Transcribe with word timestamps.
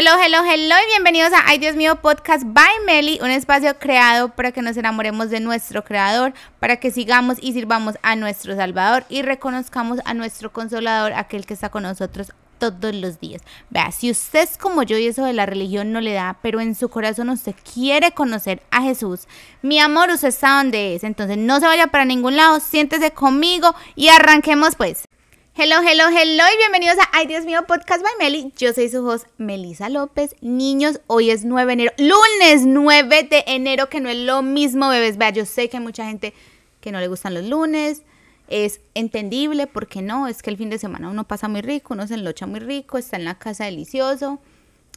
Hello, 0.00 0.12
hello, 0.24 0.44
hello 0.44 0.76
y 0.80 0.90
bienvenidos 0.90 1.32
a 1.32 1.42
Ay 1.48 1.58
Dios 1.58 1.74
mío 1.74 1.96
Podcast 1.96 2.44
by 2.46 2.84
Meli, 2.86 3.18
un 3.20 3.30
espacio 3.30 3.80
creado 3.80 4.28
para 4.28 4.52
que 4.52 4.62
nos 4.62 4.76
enamoremos 4.76 5.28
de 5.28 5.40
nuestro 5.40 5.82
creador, 5.82 6.34
para 6.60 6.76
que 6.76 6.92
sigamos 6.92 7.38
y 7.40 7.52
sirvamos 7.52 7.96
a 8.02 8.14
nuestro 8.14 8.54
Salvador 8.54 9.04
y 9.08 9.22
reconozcamos 9.22 9.98
a 10.04 10.14
nuestro 10.14 10.52
consolador, 10.52 11.14
aquel 11.14 11.46
que 11.46 11.54
está 11.54 11.70
con 11.70 11.82
nosotros 11.82 12.30
todos 12.58 12.94
los 12.94 13.18
días. 13.18 13.42
Vea, 13.70 13.90
si 13.90 14.08
usted 14.12 14.44
es 14.44 14.56
como 14.56 14.84
yo 14.84 14.96
y 14.98 15.08
eso 15.08 15.24
de 15.24 15.32
la 15.32 15.46
religión 15.46 15.90
no 15.90 16.00
le 16.00 16.12
da, 16.12 16.38
pero 16.42 16.60
en 16.60 16.76
su 16.76 16.88
corazón 16.90 17.28
usted 17.30 17.56
quiere 17.74 18.12
conocer 18.12 18.62
a 18.70 18.82
Jesús, 18.82 19.26
mi 19.62 19.80
amor, 19.80 20.10
usted 20.10 20.28
está 20.28 20.58
donde 20.58 20.94
es, 20.94 21.02
entonces 21.02 21.38
no 21.38 21.58
se 21.58 21.66
vaya 21.66 21.88
para 21.88 22.04
ningún 22.04 22.36
lado, 22.36 22.60
siéntese 22.60 23.10
conmigo 23.10 23.74
y 23.96 24.10
arranquemos 24.10 24.76
pues. 24.76 25.07
Hello, 25.60 25.78
hello, 25.84 26.04
hello 26.06 26.44
y 26.54 26.56
bienvenidos 26.56 27.00
a 27.00 27.08
Ay 27.12 27.26
Dios 27.26 27.44
mío 27.44 27.66
Podcast 27.66 28.00
by 28.00 28.12
Meli. 28.20 28.52
Yo 28.56 28.72
soy 28.72 28.88
su 28.88 29.04
host 29.04 29.26
Melisa 29.38 29.88
López. 29.88 30.36
Niños, 30.40 31.00
hoy 31.08 31.30
es 31.30 31.44
9 31.44 31.66
de 31.66 31.72
enero, 31.72 31.92
lunes 31.98 32.64
9 32.64 33.24
de 33.24 33.42
enero, 33.44 33.88
que 33.88 34.00
no 34.00 34.08
es 34.08 34.18
lo 34.18 34.42
mismo, 34.42 34.88
bebés. 34.88 35.18
Vea, 35.18 35.30
yo 35.30 35.44
sé 35.44 35.68
que 35.68 35.78
hay 35.78 35.82
mucha 35.82 36.06
gente 36.06 36.32
que 36.80 36.92
no 36.92 37.00
le 37.00 37.08
gustan 37.08 37.34
los 37.34 37.44
lunes. 37.44 38.02
Es 38.46 38.80
entendible, 38.94 39.66
porque 39.66 40.00
no? 40.00 40.28
Es 40.28 40.44
que 40.44 40.50
el 40.50 40.56
fin 40.56 40.70
de 40.70 40.78
semana 40.78 41.10
uno 41.10 41.26
pasa 41.26 41.48
muy 41.48 41.60
rico, 41.60 41.94
uno 41.94 42.06
se 42.06 42.14
enlocha 42.14 42.46
muy 42.46 42.60
rico, 42.60 42.96
está 42.96 43.16
en 43.16 43.24
la 43.24 43.36
casa 43.36 43.64
delicioso, 43.64 44.38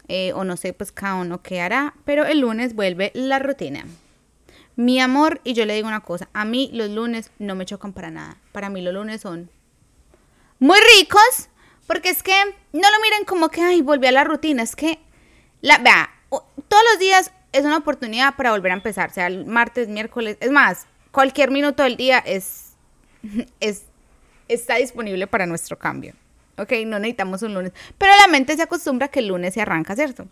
eh, 0.09 0.31
o 0.33 0.43
no 0.43 0.57
sé, 0.57 0.73
pues 0.73 0.91
cada 0.91 1.15
uno 1.15 1.41
qué 1.41 1.59
hará, 1.59 1.95
pero 2.05 2.23
el 2.23 2.41
lunes 2.41 2.75
vuelve 2.75 3.09
la 3.15 3.39
rutina. 3.39 3.83
Mi 4.75 4.99
amor, 4.99 5.41
y 5.43 5.53
yo 5.53 5.65
le 5.65 5.73
digo 5.73 5.87
una 5.87 6.01
cosa, 6.01 6.29
a 6.33 6.45
mí 6.45 6.69
los 6.71 6.91
lunes 6.91 7.31
no 7.39 7.55
me 7.55 7.65
chocan 7.65 7.93
para 7.93 8.11
nada. 8.11 8.37
Para 8.51 8.69
mí 8.69 8.83
los 8.83 8.93
lunes 8.93 9.21
son 9.21 9.49
muy 10.61 10.77
ricos, 10.97 11.49
porque 11.87 12.09
es 12.09 12.21
que 12.21 12.33
no 12.71 12.91
lo 12.91 13.01
miren 13.01 13.25
como 13.25 13.49
que, 13.49 13.61
ay, 13.61 13.81
volví 13.81 14.05
a 14.05 14.11
la 14.11 14.23
rutina, 14.23 14.61
es 14.61 14.75
que, 14.75 14.99
la, 15.59 15.79
vea, 15.79 16.09
todos 16.29 16.83
los 16.91 16.99
días 16.99 17.31
es 17.51 17.65
una 17.65 17.77
oportunidad 17.77 18.35
para 18.35 18.51
volver 18.51 18.71
a 18.71 18.75
empezar, 18.75 19.11
sea 19.11 19.25
el 19.25 19.45
martes, 19.45 19.89
miércoles, 19.89 20.37
es 20.39 20.51
más, 20.51 20.85
cualquier 21.11 21.49
minuto 21.49 21.81
del 21.81 21.97
día 21.97 22.19
es, 22.19 22.73
es, 23.59 23.85
está 24.47 24.75
disponible 24.75 25.25
para 25.25 25.47
nuestro 25.47 25.77
cambio. 25.77 26.13
Ok, 26.57 26.73
no 26.85 26.99
necesitamos 26.99 27.41
un 27.41 27.55
lunes, 27.55 27.73
pero 27.97 28.11
la 28.15 28.27
mente 28.27 28.55
se 28.55 28.61
acostumbra 28.61 29.07
que 29.07 29.19
el 29.19 29.27
lunes 29.29 29.55
se 29.55 29.61
arranca, 29.61 29.95
¿cierto? 29.95 30.27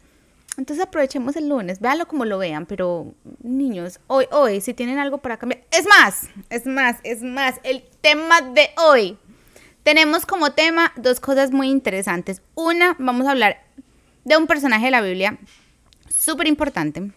Entonces 0.57 0.85
aprovechemos 0.85 1.35
el 1.37 1.49
lunes, 1.49 1.79
véanlo 1.79 2.07
como 2.07 2.25
lo 2.25 2.37
vean, 2.37 2.67
pero 2.67 3.15
niños, 3.41 3.99
hoy, 4.05 4.27
hoy, 4.29 4.61
si 4.61 4.75
tienen 4.75 4.99
algo 4.99 5.17
para 5.17 5.37
cambiar, 5.37 5.63
es 5.71 5.87
más, 5.87 6.27
es 6.51 6.67
más, 6.67 6.97
es 7.01 7.23
más, 7.23 7.55
el 7.63 7.83
tema 8.01 8.41
de 8.41 8.69
hoy 8.77 9.17
tenemos 9.89 10.27
como 10.27 10.51
tema 10.51 10.93
dos 10.97 11.19
cosas 11.19 11.49
muy 11.49 11.67
interesantes. 11.67 12.43
Una, 12.53 12.95
vamos 12.99 13.25
a 13.25 13.31
hablar 13.31 13.63
de 14.23 14.37
un 14.37 14.45
personaje 14.45 14.85
de 14.85 14.91
la 14.91 15.01
Biblia 15.01 15.39
súper 16.07 16.45
importante, 16.45 17.09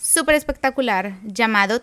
súper 0.00 0.36
espectacular, 0.36 1.18
llamado 1.22 1.82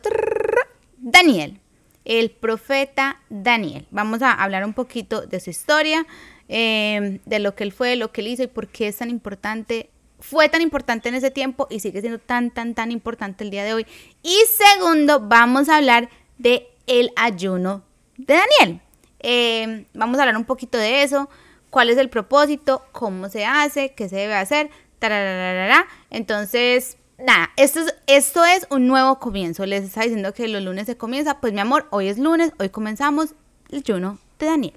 Daniel, 0.98 1.60
el 2.06 2.32
profeta 2.32 3.22
Daniel. 3.30 3.86
Vamos 3.92 4.24
a 4.24 4.32
hablar 4.32 4.66
un 4.66 4.74
poquito 4.74 5.28
de 5.28 5.40
su 5.40 5.52
historia, 5.52 6.08
eh, 6.48 7.20
de 7.24 7.38
lo 7.38 7.54
que 7.54 7.64
él 7.64 7.72
fue, 7.72 7.96
lo 7.96 8.12
que 8.12 8.22
él 8.22 8.30
hizo 8.30 8.42
y 8.42 8.48
por 8.48 8.68
qué 8.68 8.88
es 8.88 8.98
tan 8.98 9.12
importante 9.12 9.92
fue 10.20 10.50
tan 10.50 10.64
importante 10.64 11.10
en 11.10 11.14
ese 11.14 11.30
tiempo 11.30 11.68
y 11.70 11.82
sigue 11.82 12.02
siendo 12.02 12.18
tan, 12.18 12.50
tan, 12.50 12.74
tan 12.74 12.92
importante 12.92 13.44
el 13.44 13.52
día 13.52 13.64
de 13.64 13.76
hoy. 13.76 13.86
Y 14.24 14.36
segundo, 14.48 15.20
vamos 15.20 15.70
a 15.70 15.78
hablar 15.78 16.10
de 16.40 16.68
el 16.88 17.12
ayuno 17.16 17.84
de 18.18 18.34
Daniel. 18.34 18.82
Eh, 19.20 19.86
vamos 19.94 20.18
a 20.18 20.24
hablar 20.24 20.38
un 20.38 20.46
poquito 20.46 20.78
de 20.78 21.04
eso, 21.04 21.30
cuál 21.70 21.90
es 21.90 21.98
el 21.98 22.10
propósito, 22.10 22.84
cómo 22.92 23.30
se 23.30 23.46
hace, 23.46 23.94
qué 23.94 24.10
se 24.10 24.16
debe 24.16 24.36
hacer, 24.36 24.70
entonces, 26.10 26.98
nada, 27.18 27.50
esto 27.56 27.82
es, 27.82 27.96
esto 28.08 28.44
es 28.44 28.68
un 28.70 28.88
nuevo 28.88 29.20
comienzo. 29.20 29.66
Les 29.66 29.84
está 29.84 30.02
diciendo 30.02 30.34
que 30.34 30.48
los 30.48 30.62
lunes 30.62 30.86
se 30.86 30.98
comienza. 30.98 31.40
Pues 31.40 31.54
mi 31.54 31.60
amor, 31.60 31.88
hoy 31.92 32.08
es 32.08 32.18
lunes, 32.18 32.52
hoy 32.60 32.70
comenzamos 32.70 33.36
el 33.70 33.80
ayuno 33.80 34.20
de 34.40 34.46
Daniel. 34.48 34.74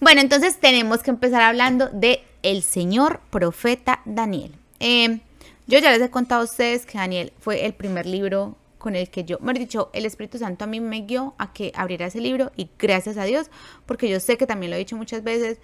Bueno, 0.00 0.20
entonces 0.20 0.58
tenemos 0.58 1.02
que 1.02 1.10
empezar 1.10 1.42
hablando 1.42 1.88
de 1.88 2.22
el 2.42 2.62
señor 2.62 3.20
profeta 3.30 4.00
Daniel. 4.04 4.54
Eh, 4.80 5.20
yo 5.66 5.78
ya 5.78 5.90
les 5.90 6.02
he 6.02 6.10
contado 6.10 6.42
a 6.42 6.44
ustedes 6.44 6.84
que 6.84 6.98
Daniel 6.98 7.32
fue 7.40 7.64
el 7.64 7.72
primer 7.72 8.06
libro 8.06 8.56
con 8.84 8.96
el 8.96 9.08
que 9.08 9.24
yo, 9.24 9.38
me 9.40 9.52
he 9.52 9.58
dicho, 9.58 9.88
el 9.94 10.04
Espíritu 10.04 10.36
Santo 10.36 10.64
a 10.64 10.66
mí 10.66 10.78
me 10.78 11.00
guió 11.00 11.34
a 11.38 11.54
que 11.54 11.72
abriera 11.74 12.04
ese 12.04 12.20
libro 12.20 12.52
y 12.54 12.68
gracias 12.78 13.16
a 13.16 13.24
Dios, 13.24 13.50
porque 13.86 14.10
yo 14.10 14.20
sé 14.20 14.36
que 14.36 14.46
también 14.46 14.68
lo 14.68 14.76
he 14.76 14.78
dicho 14.78 14.94
muchas 14.94 15.24
veces, 15.24 15.56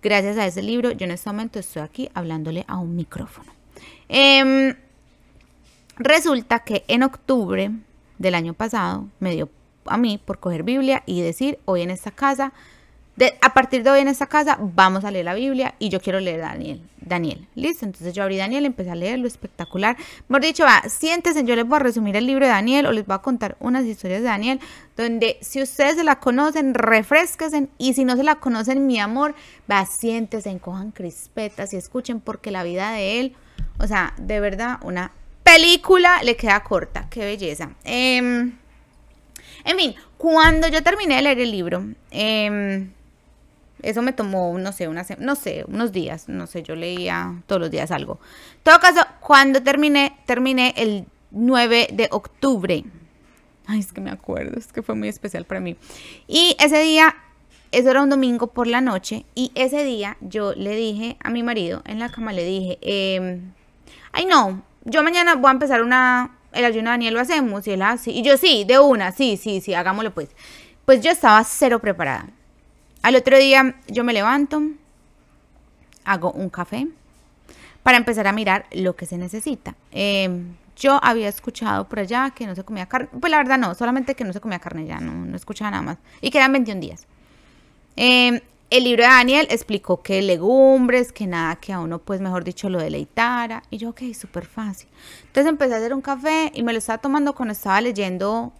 gracias 0.00 0.38
a 0.38 0.46
ese 0.46 0.62
libro, 0.62 0.92
yo 0.92 1.04
en 1.06 1.10
este 1.10 1.28
momento 1.28 1.58
estoy 1.58 1.82
aquí 1.82 2.08
hablándole 2.14 2.64
a 2.68 2.78
un 2.78 2.94
micrófono. 2.94 3.50
Em, 4.08 4.76
resulta 5.96 6.60
que 6.60 6.84
en 6.86 7.02
octubre 7.02 7.72
del 8.16 8.36
año 8.36 8.54
pasado 8.54 9.08
me 9.18 9.32
dio 9.32 9.50
a 9.86 9.96
mí 9.96 10.16
por 10.24 10.38
coger 10.38 10.62
Biblia 10.62 11.02
y 11.04 11.20
decir, 11.20 11.58
hoy 11.64 11.82
en 11.82 11.90
esta 11.90 12.12
casa 12.12 12.52
a 13.40 13.54
partir 13.54 13.82
de 13.82 13.90
hoy 13.90 14.00
en 14.00 14.08
esta 14.08 14.26
casa 14.26 14.58
vamos 14.60 15.04
a 15.04 15.10
leer 15.10 15.24
la 15.24 15.34
Biblia 15.34 15.74
y 15.78 15.88
yo 15.88 16.00
quiero 16.00 16.20
leer 16.20 16.40
Daniel. 16.40 16.82
Daniel, 17.00 17.48
listo. 17.54 17.84
Entonces 17.84 18.12
yo 18.12 18.22
abrí 18.22 18.36
Daniel, 18.36 18.64
empecé 18.64 18.90
a 18.90 18.94
leerlo, 18.94 19.26
espectacular. 19.26 19.96
Mejor 20.28 20.42
dicho, 20.42 20.64
va, 20.64 20.82
siéntense, 20.88 21.42
yo 21.44 21.56
les 21.56 21.66
voy 21.66 21.76
a 21.76 21.80
resumir 21.80 22.16
el 22.16 22.26
libro 22.26 22.44
de 22.44 22.52
Daniel 22.52 22.86
o 22.86 22.92
les 22.92 23.06
voy 23.06 23.14
a 23.14 23.18
contar 23.18 23.56
unas 23.60 23.84
historias 23.84 24.20
de 24.20 24.28
Daniel, 24.28 24.60
donde 24.96 25.38
si 25.40 25.62
ustedes 25.62 25.96
se 25.96 26.04
la 26.04 26.20
conocen, 26.20 26.74
refresquesen 26.74 27.70
y 27.78 27.94
si 27.94 28.04
no 28.04 28.16
se 28.16 28.22
la 28.22 28.36
conocen, 28.36 28.86
mi 28.86 28.98
amor, 28.98 29.34
va, 29.70 29.84
siéntense, 29.86 30.50
encojan 30.50 30.92
crispetas 30.92 31.72
y 31.72 31.76
escuchen 31.76 32.20
porque 32.20 32.50
la 32.50 32.62
vida 32.62 32.92
de 32.92 33.20
él, 33.20 33.36
o 33.78 33.86
sea, 33.86 34.14
de 34.18 34.38
verdad, 34.40 34.78
una 34.82 35.12
película 35.42 36.22
le 36.22 36.36
queda 36.36 36.62
corta, 36.62 37.08
qué 37.10 37.20
belleza. 37.20 37.70
Em, 37.84 38.52
en 39.64 39.76
fin, 39.76 39.94
cuando 40.18 40.68
yo 40.68 40.82
terminé 40.82 41.16
de 41.16 41.22
leer 41.22 41.40
el 41.40 41.50
libro, 41.50 41.84
eh, 42.10 42.88
eso 43.82 44.02
me 44.02 44.12
tomó, 44.12 44.56
no 44.58 44.72
sé, 44.72 44.88
una, 44.88 45.04
no 45.18 45.34
sé, 45.34 45.64
unos 45.68 45.92
días, 45.92 46.28
no 46.28 46.46
sé, 46.46 46.62
yo 46.62 46.74
leía 46.74 47.42
todos 47.46 47.60
los 47.60 47.70
días 47.70 47.90
algo. 47.90 48.18
En 48.56 48.62
todo 48.64 48.80
caso, 48.80 49.00
cuando 49.20 49.62
terminé, 49.62 50.16
terminé 50.26 50.74
el 50.76 51.06
9 51.30 51.88
de 51.92 52.08
octubre. 52.10 52.84
Ay, 53.66 53.80
es 53.80 53.92
que 53.92 54.00
me 54.00 54.10
acuerdo, 54.10 54.58
es 54.58 54.72
que 54.72 54.82
fue 54.82 54.94
muy 54.94 55.08
especial 55.08 55.44
para 55.44 55.60
mí. 55.60 55.76
Y 56.26 56.56
ese 56.58 56.80
día, 56.80 57.14
eso 57.70 57.90
era 57.90 58.02
un 58.02 58.10
domingo 58.10 58.48
por 58.48 58.66
la 58.66 58.80
noche, 58.80 59.26
y 59.34 59.52
ese 59.54 59.84
día 59.84 60.16
yo 60.20 60.54
le 60.54 60.74
dije 60.74 61.16
a 61.22 61.30
mi 61.30 61.42
marido 61.42 61.82
en 61.84 61.98
la 61.98 62.08
cama, 62.08 62.32
le 62.32 62.44
dije, 62.44 62.78
em, 62.80 63.52
ay 64.12 64.24
no, 64.24 64.62
yo 64.84 65.02
mañana 65.02 65.34
voy 65.34 65.48
a 65.48 65.52
empezar 65.52 65.82
una, 65.82 66.38
el 66.52 66.64
ayuno 66.64 66.84
de 66.84 66.94
Daniel 66.94 67.14
lo 67.14 67.20
hacemos, 67.20 67.66
y 67.68 67.72
él 67.72 67.82
así, 67.82 68.10
y 68.10 68.22
yo 68.22 68.38
sí, 68.38 68.64
de 68.66 68.78
una, 68.78 69.12
sí, 69.12 69.36
sí, 69.36 69.60
sí, 69.60 69.74
hagámoslo 69.74 70.14
pues. 70.14 70.30
Pues 70.86 71.02
yo 71.02 71.10
estaba 71.10 71.44
cero 71.44 71.80
preparada. 71.80 72.30
Al 73.02 73.16
otro 73.16 73.38
día 73.38 73.76
yo 73.86 74.04
me 74.04 74.12
levanto, 74.12 74.62
hago 76.04 76.32
un 76.32 76.48
café 76.48 76.88
para 77.82 77.96
empezar 77.96 78.26
a 78.26 78.32
mirar 78.32 78.66
lo 78.72 78.96
que 78.96 79.06
se 79.06 79.18
necesita. 79.18 79.74
Em, 79.92 80.56
yo 80.76 81.00
había 81.02 81.28
escuchado 81.28 81.88
por 81.88 82.00
allá 82.00 82.30
que 82.30 82.46
no 82.46 82.54
se 82.54 82.64
comía 82.64 82.86
carne, 82.86 83.08
pues 83.18 83.30
la 83.30 83.38
verdad 83.38 83.58
no, 83.58 83.74
solamente 83.74 84.14
que 84.14 84.24
no 84.24 84.32
se 84.32 84.40
comía 84.40 84.58
carne 84.58 84.86
ya, 84.86 85.00
no, 85.00 85.12
no 85.12 85.36
escuchaba 85.36 85.70
nada 85.70 85.82
más. 85.82 85.98
Y 86.20 86.30
que 86.30 86.38
eran 86.38 86.52
21 86.52 86.80
días. 86.80 87.06
Em, 87.96 88.40
el 88.70 88.84
libro 88.84 89.02
de 89.02 89.08
Daniel 89.08 89.46
explicó 89.50 90.02
que 90.02 90.20
legumbres, 90.20 91.10
que 91.10 91.26
nada 91.26 91.56
que 91.56 91.72
a 91.72 91.80
uno, 91.80 91.98
pues 91.98 92.20
mejor 92.20 92.44
dicho, 92.44 92.68
lo 92.68 92.78
deleitara. 92.78 93.62
Y 93.70 93.78
yo, 93.78 93.90
ok, 93.90 94.02
súper 94.12 94.44
fácil. 94.44 94.88
Entonces 95.22 95.48
empecé 95.48 95.74
a 95.74 95.78
hacer 95.78 95.94
un 95.94 96.02
café 96.02 96.52
y 96.54 96.62
me 96.62 96.72
lo 96.72 96.78
estaba 96.78 96.98
tomando 96.98 97.34
cuando 97.34 97.52
estaba 97.52 97.80
leyendo 97.80 98.52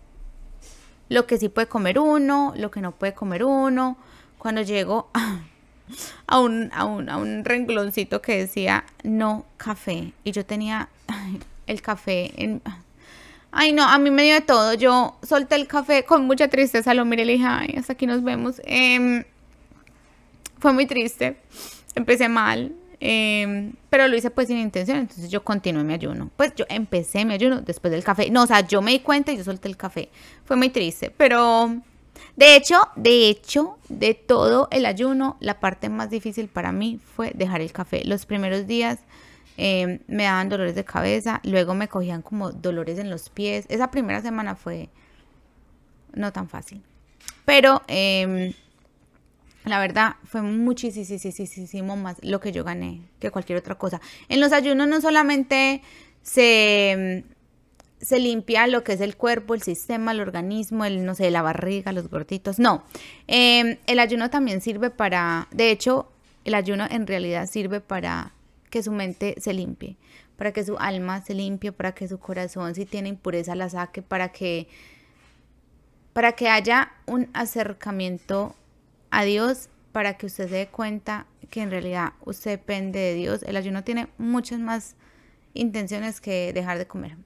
lo 1.10 1.26
que 1.26 1.36
sí 1.36 1.48
puede 1.48 1.68
comer 1.68 1.98
uno, 1.98 2.54
lo 2.56 2.70
que 2.70 2.80
no 2.80 2.92
puede 2.92 3.14
comer 3.14 3.44
uno, 3.44 3.98
cuando 4.38 4.62
llego 4.62 5.10
a, 6.26 6.40
un, 6.40 6.70
a, 6.72 6.84
un, 6.84 7.44
rengloncito 7.44 8.22
que 8.22 8.38
decía 8.38 8.84
no 9.02 9.44
café 9.56 10.12
y 10.24 10.32
yo 10.32 10.44
tenía 10.44 10.88
el 11.66 11.82
café 11.82 12.32
en... 12.36 12.62
Ay, 13.50 13.72
no, 13.72 13.82
a 13.82 13.96
mí 13.98 14.10
me 14.10 14.24
dio 14.24 14.34
de 14.34 14.40
todo. 14.42 14.74
Yo 14.74 15.16
solté 15.22 15.54
el 15.54 15.66
café 15.66 16.04
con 16.04 16.26
mucha 16.26 16.48
tristeza, 16.48 16.92
lo 16.92 17.06
miré 17.06 17.22
y 17.22 17.26
le 17.26 17.32
dije, 17.32 17.46
ay, 17.46 17.74
hasta 17.78 17.94
aquí 17.94 18.06
nos 18.06 18.22
vemos. 18.22 18.60
Em, 18.64 19.24
fue 20.58 20.74
muy 20.74 20.86
triste, 20.86 21.38
empecé 21.94 22.28
mal, 22.28 22.74
em, 23.00 23.72
pero 23.88 24.06
lo 24.06 24.16
hice 24.16 24.30
pues 24.30 24.48
sin 24.48 24.58
intención, 24.58 24.98
entonces 24.98 25.30
yo 25.30 25.42
continué 25.44 25.82
mi 25.82 25.94
ayuno. 25.94 26.30
Pues 26.36 26.54
yo 26.56 26.66
empecé 26.68 27.24
mi 27.24 27.32
ayuno 27.32 27.62
después 27.62 27.90
del 27.90 28.04
café. 28.04 28.30
No, 28.30 28.42
o 28.42 28.46
sea, 28.46 28.66
yo 28.66 28.82
me 28.82 28.90
di 28.90 29.00
cuenta 29.00 29.32
y 29.32 29.38
yo 29.38 29.44
solté 29.44 29.68
el 29.68 29.78
café. 29.78 30.10
Fue 30.44 30.56
muy 30.56 30.68
triste, 30.68 31.10
pero 31.16 31.80
de 32.36 32.56
hecho, 32.56 32.88
de 32.96 33.28
hecho, 33.28 33.78
de 33.88 34.14
todo 34.14 34.68
el 34.70 34.86
ayuno, 34.86 35.36
la 35.40 35.60
parte 35.60 35.88
más 35.88 36.10
difícil 36.10 36.48
para 36.48 36.72
mí 36.72 37.00
fue 37.16 37.32
dejar 37.34 37.60
el 37.60 37.72
café. 37.72 38.04
Los 38.04 38.26
primeros 38.26 38.66
días 38.66 39.00
em, 39.56 40.00
me 40.06 40.24
daban 40.24 40.48
dolores 40.48 40.74
de 40.74 40.84
cabeza, 40.84 41.40
luego 41.44 41.74
me 41.74 41.88
cogían 41.88 42.22
como 42.22 42.52
dolores 42.52 42.98
en 42.98 43.10
los 43.10 43.30
pies. 43.30 43.66
Esa 43.68 43.90
primera 43.90 44.22
semana 44.22 44.54
fue 44.54 44.88
no 46.14 46.32
tan 46.32 46.48
fácil. 46.48 46.82
Pero 47.44 47.82
em, 47.88 48.52
La 49.64 49.80
verdad, 49.80 50.16
fue 50.24 50.40
muchísimo 50.42 51.96
más 51.96 52.16
lo 52.22 52.40
que 52.40 52.52
yo 52.52 52.64
gané 52.64 53.02
que 53.20 53.30
cualquier 53.30 53.58
otra 53.58 53.74
cosa. 53.74 54.00
En 54.28 54.40
los 54.40 54.52
ayunos 54.52 54.88
no 54.88 55.00
solamente 55.00 55.82
se, 56.22 57.24
se 58.00 58.18
limpia 58.18 58.66
lo 58.66 58.84
que 58.84 58.92
es 58.92 59.00
el 59.00 59.16
cuerpo, 59.16 59.54
el 59.54 59.62
sistema, 59.62 60.12
el 60.12 60.20
organismo, 60.20 60.84
el, 60.84 61.04
no 61.04 61.14
sé, 61.14 61.30
la 61.30 61.42
barriga, 61.42 61.92
los 61.92 62.08
gorditos. 62.08 62.58
No, 62.58 62.84
em, 63.26 63.78
el 63.86 63.98
ayuno 63.98 64.30
también 64.30 64.60
sirve 64.60 64.90
para, 64.90 65.48
de 65.50 65.70
hecho, 65.70 66.10
el 66.44 66.54
ayuno 66.54 66.86
en 66.90 67.06
realidad 67.06 67.46
sirve 67.46 67.80
para 67.80 68.32
que 68.70 68.82
su 68.82 68.92
mente 68.92 69.34
se 69.38 69.52
limpie, 69.52 69.96
para 70.36 70.52
que 70.52 70.64
su 70.64 70.76
alma 70.78 71.22
se 71.22 71.34
limpie, 71.34 71.72
para 71.72 71.92
que 71.92 72.08
su 72.08 72.18
corazón, 72.18 72.74
si 72.74 72.86
tiene 72.86 73.08
impureza, 73.08 73.54
la 73.54 73.68
saque, 73.68 74.02
para 74.02 74.30
que, 74.30 74.68
para 76.12 76.32
que 76.32 76.48
haya 76.48 76.92
un 77.06 77.28
acercamiento 77.32 78.54
a 79.10 79.24
Dios 79.24 79.68
para 79.92 80.16
que 80.16 80.26
usted 80.26 80.48
se 80.48 80.54
dé 80.54 80.68
cuenta 80.68 81.26
que 81.50 81.62
en 81.62 81.70
realidad 81.70 82.12
usted 82.24 82.52
depende 82.52 82.98
de 82.98 83.14
Dios. 83.14 83.42
El 83.42 83.56
ayuno 83.56 83.84
tiene 83.84 84.08
muchas 84.18 84.60
más 84.60 84.96
intenciones 85.54 86.20
que 86.20 86.52
dejar 86.52 86.78
de 86.78 86.86
comer. 86.86 87.16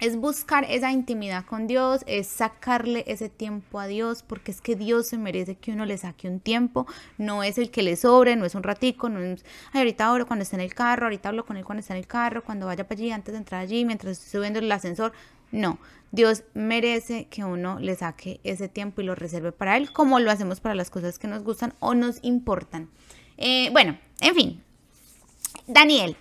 Es 0.00 0.16
buscar 0.16 0.64
esa 0.68 0.90
intimidad 0.90 1.44
con 1.46 1.66
Dios, 1.66 2.02
es 2.06 2.26
sacarle 2.26 3.04
ese 3.06 3.28
tiempo 3.28 3.78
a 3.78 3.86
Dios, 3.86 4.22
porque 4.22 4.50
es 4.50 4.60
que 4.60 4.74
Dios 4.74 5.06
se 5.06 5.18
merece 5.18 5.54
que 5.54 5.72
uno 5.72 5.86
le 5.86 5.96
saque 5.96 6.28
un 6.28 6.40
tiempo, 6.40 6.86
no 7.16 7.42
es 7.44 7.58
el 7.58 7.70
que 7.70 7.82
le 7.82 7.96
sobre, 7.96 8.34
no 8.34 8.44
es 8.44 8.54
un 8.54 8.64
ratico, 8.64 9.08
no 9.08 9.20
es, 9.20 9.44
Ay, 9.72 9.80
ahorita 9.80 10.06
ahora 10.06 10.24
cuando 10.24 10.42
esté 10.42 10.56
en 10.56 10.62
el 10.62 10.74
carro, 10.74 11.06
ahorita 11.06 11.28
hablo 11.28 11.46
con 11.46 11.56
él 11.56 11.64
cuando 11.64 11.80
está 11.80 11.94
en 11.94 12.00
el 12.00 12.06
carro, 12.08 12.42
cuando 12.42 12.66
vaya 12.66 12.86
para 12.88 12.98
allí, 12.98 13.12
antes 13.12 13.32
de 13.32 13.38
entrar 13.38 13.60
allí, 13.60 13.84
mientras 13.84 14.18
estoy 14.18 14.40
subiendo 14.40 14.58
el 14.58 14.70
ascensor, 14.72 15.12
no, 15.52 15.78
Dios 16.10 16.42
merece 16.54 17.26
que 17.26 17.44
uno 17.44 17.78
le 17.78 17.94
saque 17.94 18.40
ese 18.42 18.68
tiempo 18.68 19.00
y 19.00 19.04
lo 19.04 19.14
reserve 19.14 19.52
para 19.52 19.76
Él, 19.76 19.92
como 19.92 20.18
lo 20.18 20.30
hacemos 20.30 20.60
para 20.60 20.74
las 20.74 20.90
cosas 20.90 21.18
que 21.18 21.28
nos 21.28 21.44
gustan 21.44 21.74
o 21.78 21.94
nos 21.94 22.18
importan. 22.22 22.88
Eh, 23.36 23.70
bueno, 23.72 23.98
en 24.20 24.34
fin. 24.34 24.62
Daniel. 25.66 26.16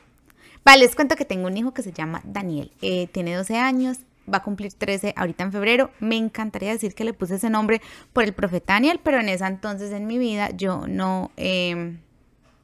Vale, 0.65 0.83
les 0.83 0.95
cuento 0.95 1.15
que 1.15 1.25
tengo 1.25 1.47
un 1.47 1.57
hijo 1.57 1.73
que 1.73 1.81
se 1.81 1.91
llama 1.91 2.21
Daniel. 2.23 2.71
Eh, 2.81 3.07
tiene 3.07 3.35
12 3.35 3.57
años, 3.57 3.99
va 4.31 4.37
a 4.37 4.43
cumplir 4.43 4.73
13 4.73 5.13
ahorita 5.17 5.43
en 5.43 5.51
febrero. 5.51 5.91
Me 5.99 6.15
encantaría 6.17 6.71
decir 6.71 6.95
que 6.95 7.03
le 7.03 7.13
puse 7.13 7.35
ese 7.35 7.49
nombre 7.49 7.81
por 8.13 8.23
el 8.23 8.33
profeta 8.33 8.73
Daniel, 8.73 8.99
pero 9.03 9.19
en 9.19 9.29
esa 9.29 9.47
entonces 9.47 9.91
en 9.91 10.07
mi 10.07 10.17
vida 10.17 10.51
yo 10.51 10.87
no... 10.87 11.31
Em, 11.37 11.97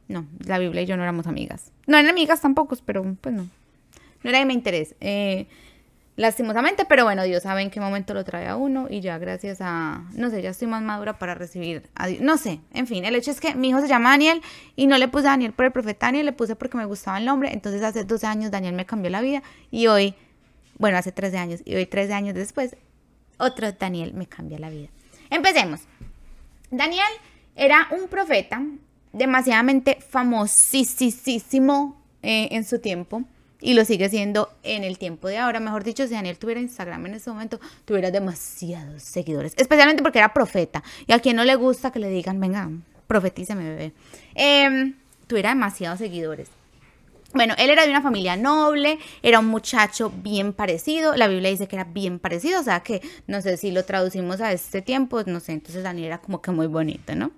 no, 0.08 0.26
la 0.46 0.58
Biblia 0.58 0.82
y 0.82 0.86
yo 0.86 0.98
no 0.98 1.04
éramos 1.04 1.28
amigas. 1.28 1.72
No 1.86 1.98
eran 1.98 2.10
amigas 2.10 2.42
tampoco, 2.42 2.76
pero 2.84 3.04
pues 3.22 3.36
no. 3.36 3.48
No 4.24 4.30
era 4.30 4.40
de 4.40 4.46
mi 4.46 4.54
interés. 4.54 4.96
Eh, 5.02 5.48
lastimosamente, 6.20 6.84
pero 6.84 7.06
bueno, 7.06 7.24
Dios 7.24 7.44
sabe 7.44 7.62
en 7.62 7.70
qué 7.70 7.80
momento 7.80 8.14
lo 8.14 8.26
trae 8.26 8.46
a 8.46 8.58
uno 8.58 8.88
y 8.90 9.00
ya 9.00 9.18
gracias 9.18 9.60
a, 9.62 10.04
no 10.12 10.30
sé, 10.30 10.42
ya 10.42 10.50
estoy 10.50 10.68
más 10.68 10.82
madura 10.82 11.18
para 11.18 11.34
recibir 11.34 11.90
a 11.96 12.08
Dios, 12.08 12.20
no 12.22 12.38
sé, 12.38 12.60
en 12.74 12.88
fin, 12.88 13.06
el 13.06 13.16
hecho 13.16 13.32
es 13.32 13.40
que 13.40 13.56
mi 13.56 13.70
hijo 13.70 13.80
se 13.80 13.88
llama 13.88 14.10
Daniel 14.10 14.42
y 14.76 14.88
no 14.88 14.98
le 14.98 15.08
puse 15.08 15.24
Daniel 15.24 15.54
por 15.54 15.64
el 15.64 15.72
profeta 15.72 16.08
Daniel, 16.08 16.26
le 16.26 16.34
puse 16.34 16.58
porque 16.58 16.76
me 16.76 16.84
gustaba 16.84 17.20
el 17.20 17.26
nombre, 17.26 17.54
entonces 17.54 17.82
hace 17.84 18.04
12 18.04 18.28
años 18.28 18.52
Daniel 18.52 18.74
me 18.74 18.86
cambió 18.86 19.10
la 19.10 19.22
vida 19.22 19.44
y 19.72 19.88
hoy, 19.88 20.14
bueno, 20.78 20.98
hace 20.98 21.14
13 21.14 21.38
años 21.38 21.62
y 21.64 21.76
hoy 21.76 21.86
13 21.86 22.14
años 22.14 22.36
después, 22.36 22.76
otro 23.38 23.72
Daniel 23.72 24.14
me 24.14 24.28
cambia 24.28 24.60
la 24.60 24.70
vida. 24.70 24.90
Empecemos. 25.30 25.80
Daniel 26.70 27.08
era 27.56 27.88
un 27.92 28.10
profeta 28.10 28.62
demasiadamente 29.14 30.00
famosísimo 30.02 31.96
eh, 32.22 32.50
en 32.52 32.66
su 32.66 32.80
tiempo 32.80 33.24
y 33.62 33.74
lo 33.74 33.86
sigue 33.86 34.10
siendo 34.10 34.50
en 34.64 34.84
el 34.84 34.98
tiempo 34.98 35.28
de 35.28 35.38
ahora. 35.38 35.60
Mejor 35.60 35.84
dicho, 35.84 36.08
si 36.08 36.14
Daniel 36.14 36.38
tuviera 36.38 36.62
Instagram 36.62 37.06
en 37.08 37.16
ese 37.16 37.30
momento, 37.30 37.60
tuviera 37.86 38.12
demasiados 38.12 39.04
seguidores, 39.04 39.54
especialmente 39.58 40.02
porque 40.02 40.20
era 40.20 40.34
profeta. 40.34 40.84
Y 41.08 41.14
a 41.14 41.20
quien 41.20 41.36
no 41.36 41.44
le 41.44 41.56
gusta 41.56 41.92
que 41.92 42.00
le 42.00 42.10
digan, 42.10 42.40
venga, 42.40 42.70
profetízame, 43.08 43.70
bebé. 43.70 43.94
Eh, 44.36 44.94
tuviera 45.28 45.50
demasiados 45.50 46.00
seguidores. 46.00 46.50
Bueno, 47.34 47.54
él 47.60 47.70
era 47.70 47.84
de 47.84 47.90
una 47.90 48.02
familia 48.02 48.36
noble, 48.36 48.98
era 49.22 49.40
un 49.40 49.46
muchacho 49.46 50.12
bien 50.24 50.52
parecido, 50.52 51.16
la 51.16 51.28
Biblia 51.28 51.52
dice 51.52 51.68
que 51.68 51.76
era 51.76 51.86
bien 51.86 52.18
parecido, 52.18 52.60
o 52.60 52.64
sea 52.64 52.80
que 52.80 53.02
no 53.28 53.40
sé 53.42 53.56
si 53.58 53.70
lo 53.70 53.86
traducimos 53.86 54.42
a 54.42 54.52
este 54.52 54.82
tiempo, 54.82 55.22
no 55.28 55.40
sé, 55.40 55.52
entonces 55.52 55.84
Daniel 55.84 56.08
era 56.08 56.18
como 56.18 56.42
que 56.42 56.50
muy 56.50 56.66
bonito, 56.66 57.14
¿no? 57.14 57.32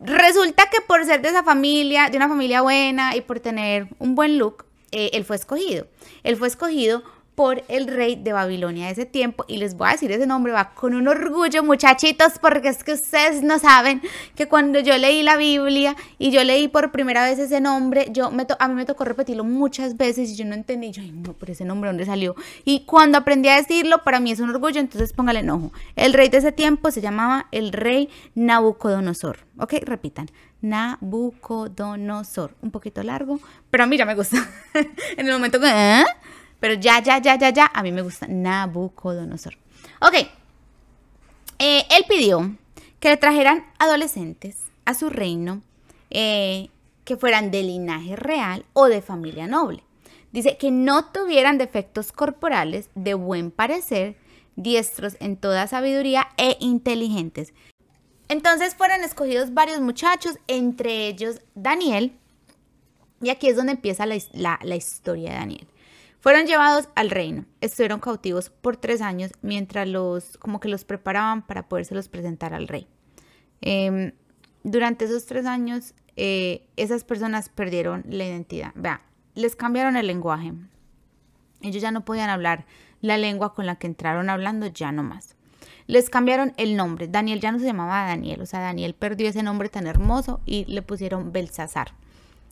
Resulta 0.00 0.68
que 0.70 0.80
por 0.80 1.04
ser 1.04 1.22
de 1.22 1.28
esa 1.28 1.42
familia, 1.42 2.08
de 2.08 2.16
una 2.16 2.28
familia 2.28 2.62
buena 2.62 3.16
y 3.16 3.20
por 3.20 3.40
tener 3.40 3.88
un 3.98 4.14
buen 4.14 4.38
look, 4.38 4.64
eh, 4.92 5.10
él 5.12 5.24
fue 5.24 5.36
escogido. 5.36 5.86
Él 6.22 6.36
fue 6.36 6.48
escogido 6.48 7.02
por 7.38 7.62
el 7.68 7.86
rey 7.86 8.16
de 8.16 8.32
Babilonia 8.32 8.86
de 8.86 8.92
ese 8.94 9.06
tiempo. 9.06 9.44
Y 9.46 9.58
les 9.58 9.76
voy 9.76 9.90
a 9.90 9.92
decir 9.92 10.10
ese 10.10 10.26
nombre, 10.26 10.52
va 10.52 10.70
con 10.74 10.92
un 10.92 11.06
orgullo, 11.06 11.62
muchachitos, 11.62 12.32
porque 12.40 12.66
es 12.66 12.82
que 12.82 12.94
ustedes 12.94 13.44
no 13.44 13.60
saben 13.60 14.02
que 14.34 14.48
cuando 14.48 14.80
yo 14.80 14.98
leí 14.98 15.22
la 15.22 15.36
Biblia 15.36 15.94
y 16.18 16.32
yo 16.32 16.42
leí 16.42 16.66
por 16.66 16.90
primera 16.90 17.22
vez 17.22 17.38
ese 17.38 17.60
nombre, 17.60 18.08
yo 18.10 18.32
me 18.32 18.44
a 18.58 18.66
mí 18.66 18.74
me 18.74 18.84
tocó 18.84 19.04
repetirlo 19.04 19.44
muchas 19.44 19.96
veces 19.96 20.30
y 20.30 20.34
yo 20.34 20.46
no 20.46 20.54
entendí. 20.54 20.90
Yo, 20.90 21.00
ay, 21.00 21.12
no, 21.12 21.32
por 21.32 21.48
ese 21.48 21.64
nombre, 21.64 21.90
¿dónde 21.90 22.06
salió? 22.06 22.34
Y 22.64 22.80
cuando 22.80 23.18
aprendí 23.18 23.48
a 23.48 23.54
decirlo, 23.54 24.02
para 24.02 24.18
mí 24.18 24.32
es 24.32 24.40
un 24.40 24.50
orgullo, 24.50 24.80
entonces 24.80 25.12
póngale 25.12 25.38
enojo. 25.38 25.72
El 25.94 26.14
rey 26.14 26.30
de 26.30 26.38
ese 26.38 26.50
tiempo 26.50 26.90
se 26.90 27.00
llamaba 27.00 27.46
el 27.52 27.70
rey 27.70 28.08
Nabucodonosor. 28.34 29.46
Ok, 29.60 29.74
repitan. 29.82 30.28
Nabucodonosor. 30.60 32.56
Un 32.62 32.72
poquito 32.72 33.00
largo, 33.04 33.38
pero 33.70 33.84
a 33.84 33.86
mí 33.86 33.96
ya 33.96 34.06
me 34.06 34.16
gusta. 34.16 34.44
en 35.16 35.26
el 35.28 35.32
momento 35.32 35.60
que... 35.60 35.68
¿eh? 35.68 36.04
Pero 36.60 36.74
ya, 36.74 37.00
ya, 37.00 37.18
ya, 37.18 37.36
ya, 37.36 37.50
ya, 37.50 37.70
a 37.72 37.82
mí 37.82 37.92
me 37.92 38.02
gusta 38.02 38.26
Nabucodonosor. 38.26 39.56
Ok, 40.00 40.14
eh, 41.58 41.84
él 41.90 42.04
pidió 42.08 42.56
que 43.00 43.10
le 43.10 43.16
trajeran 43.16 43.64
adolescentes 43.78 44.64
a 44.84 44.94
su 44.94 45.10
reino 45.10 45.62
eh, 46.10 46.68
que 47.04 47.16
fueran 47.16 47.50
de 47.50 47.62
linaje 47.62 48.16
real 48.16 48.64
o 48.72 48.86
de 48.86 49.02
familia 49.02 49.46
noble. 49.46 49.82
Dice 50.32 50.56
que 50.58 50.70
no 50.70 51.06
tuvieran 51.06 51.58
defectos 51.58 52.12
corporales, 52.12 52.90
de 52.94 53.14
buen 53.14 53.50
parecer, 53.50 54.16
diestros 54.56 55.16
en 55.20 55.36
toda 55.36 55.66
sabiduría 55.66 56.28
e 56.36 56.56
inteligentes. 56.60 57.54
Entonces 58.28 58.74
fueron 58.74 59.02
escogidos 59.04 59.54
varios 59.54 59.80
muchachos, 59.80 60.38
entre 60.48 61.06
ellos 61.06 61.40
Daniel. 61.54 62.12
Y 63.22 63.30
aquí 63.30 63.48
es 63.48 63.56
donde 63.56 63.72
empieza 63.72 64.04
la 64.06 64.76
historia 64.76 65.30
de 65.30 65.36
Daniel. 65.36 65.68
Fueron 66.20 66.46
llevados 66.46 66.88
al 66.96 67.10
reino, 67.10 67.44
estuvieron 67.60 68.00
cautivos 68.00 68.50
por 68.50 68.76
tres 68.76 69.00
años 69.00 69.30
mientras 69.40 69.86
los, 69.86 70.36
como 70.38 70.58
que 70.58 70.68
los 70.68 70.84
preparaban 70.84 71.46
para 71.46 71.68
podérselos 71.68 72.08
presentar 72.08 72.54
al 72.54 72.66
rey. 72.66 72.88
Em, 73.60 74.12
durante 74.64 75.04
esos 75.04 75.26
tres 75.26 75.46
años, 75.46 75.94
eh, 76.16 76.66
esas 76.76 77.04
personas 77.04 77.48
perdieron 77.48 78.04
la 78.08 78.24
identidad. 78.24 78.72
Vea, 78.74 79.02
les 79.34 79.54
cambiaron 79.54 79.96
el 79.96 80.08
lenguaje. 80.08 80.52
Ellos 81.62 81.80
ya 81.80 81.92
no 81.92 82.04
podían 82.04 82.30
hablar 82.30 82.66
la 83.00 83.16
lengua 83.16 83.54
con 83.54 83.66
la 83.66 83.76
que 83.76 83.86
entraron 83.86 84.28
hablando, 84.28 84.66
ya 84.66 84.90
no 84.90 85.04
más. 85.04 85.36
Les 85.86 86.10
cambiaron 86.10 86.52
el 86.56 86.76
nombre. 86.76 87.06
Daniel 87.06 87.40
ya 87.40 87.52
no 87.52 87.60
se 87.60 87.66
llamaba 87.66 88.06
Daniel, 88.06 88.42
o 88.42 88.46
sea, 88.46 88.60
Daniel 88.60 88.94
perdió 88.94 89.28
ese 89.28 89.44
nombre 89.44 89.68
tan 89.68 89.86
hermoso 89.86 90.40
y 90.44 90.64
le 90.66 90.82
pusieron 90.82 91.32
Belsasar. 91.32 91.92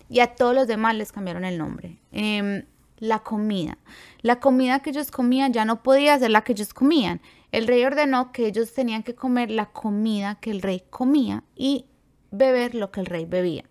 Y 0.08 0.20
a 0.20 0.36
todos 0.36 0.54
los 0.54 0.68
demás 0.68 0.94
les 0.94 1.10
cambiaron 1.10 1.44
el 1.44 1.58
nombre. 1.58 1.98
Em, 2.12 2.64
la 2.98 3.20
comida. 3.20 3.78
La 4.22 4.40
comida 4.40 4.80
que 4.80 4.90
ellos 4.90 5.10
comían 5.10 5.52
ya 5.52 5.64
no 5.64 5.82
podía 5.82 6.18
ser 6.18 6.30
la 6.30 6.42
que 6.42 6.52
ellos 6.52 6.74
comían. 6.74 7.20
El 7.52 7.66
rey 7.66 7.84
ordenó 7.84 8.32
que 8.32 8.46
ellos 8.46 8.72
tenían 8.72 9.02
que 9.02 9.14
comer 9.14 9.50
la 9.50 9.66
comida 9.66 10.36
que 10.40 10.50
el 10.50 10.62
rey 10.62 10.82
comía 10.90 11.44
y 11.54 11.86
beber 12.30 12.74
lo 12.74 12.90
que 12.90 13.00
el 13.00 13.06
rey 13.06 13.24
bebía. 13.24 13.64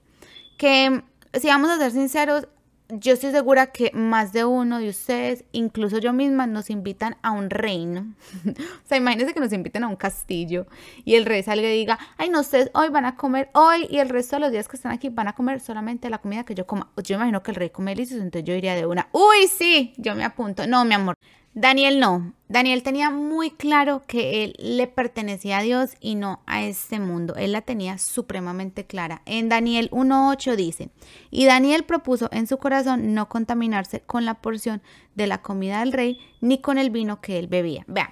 Que 0.57 1.03
si 1.33 1.47
vamos 1.47 1.69
a 1.69 1.77
ser 1.77 1.91
sinceros, 1.91 2.47
yo 2.89 3.13
estoy 3.13 3.31
segura 3.31 3.67
que 3.67 3.91
más 3.93 4.31
de 4.31 4.45
uno 4.45 4.79
de 4.79 4.89
ustedes, 4.89 5.43
incluso 5.51 5.97
yo 5.97 6.13
misma, 6.13 6.45
nos 6.47 6.69
invitan 6.69 7.17
a 7.23 7.31
un 7.31 7.49
reino. 7.49 8.13
o 8.45 8.87
sea, 8.87 8.97
imagínense 8.97 9.33
que 9.33 9.39
nos 9.39 9.53
inviten 9.53 9.83
a 9.83 9.87
un 9.87 9.95
castillo 9.95 10.67
y 11.03 11.15
el 11.15 11.25
rey 11.25 11.41
salga 11.41 11.67
y 11.67 11.77
diga, 11.77 11.97
ay, 12.17 12.29
no, 12.29 12.41
ustedes 12.41 12.69
hoy 12.73 12.89
van 12.89 13.05
a 13.05 13.15
comer, 13.15 13.49
hoy 13.53 13.87
y 13.89 13.97
el 13.99 14.09
resto 14.09 14.35
de 14.35 14.41
los 14.41 14.51
días 14.51 14.67
que 14.67 14.75
están 14.75 14.91
aquí 14.91 15.09
van 15.09 15.27
a 15.27 15.33
comer 15.33 15.59
solamente 15.59 16.09
la 16.09 16.19
comida 16.19 16.43
que 16.43 16.53
yo 16.55 16.67
coma. 16.67 16.91
Yo 17.03 17.15
imagino 17.15 17.41
que 17.41 17.51
el 17.51 17.55
rey 17.55 17.69
come 17.69 17.95
listos, 17.95 18.19
entonces 18.19 18.43
yo 18.43 18.53
iría 18.53 18.75
de 18.75 18.85
una, 18.85 19.09
uy, 19.11 19.47
sí, 19.47 19.93
yo 19.97 20.15
me 20.15 20.23
apunto. 20.23 20.67
No, 20.67 20.85
mi 20.85 20.93
amor, 20.93 21.15
Daniel 21.57 22.01
no. 22.01 22.33
Daniel 22.49 22.83
tenía 22.83 23.09
muy 23.11 23.49
claro 23.49 24.03
que 24.07 24.43
él 24.43 24.55
le 24.59 24.87
pertenecía 24.87 25.59
a 25.59 25.61
Dios 25.61 25.95
y 26.01 26.15
no 26.15 26.41
a 26.45 26.65
este 26.65 26.99
mundo. 26.99 27.33
Él 27.35 27.53
la 27.53 27.61
tenía 27.61 27.97
supremamente 27.97 28.85
clara. 28.85 29.21
En 29.25 29.47
Daniel 29.47 29.89
1.8 29.91 30.57
dice, 30.57 30.89
y 31.31 31.45
Daniel 31.45 31.85
propuso 31.85 32.27
en 32.33 32.45
su 32.45 32.57
corazón 32.57 33.13
no 33.13 33.29
contaminarse 33.29 34.01
con 34.01 34.25
la 34.25 34.33
porción 34.33 34.81
de 35.15 35.27
la 35.27 35.41
comida 35.41 35.79
del 35.79 35.93
rey 35.93 36.19
ni 36.41 36.59
con 36.59 36.77
el 36.77 36.89
vino 36.89 37.21
que 37.21 37.39
él 37.39 37.47
bebía. 37.47 37.85
Vean, 37.87 38.09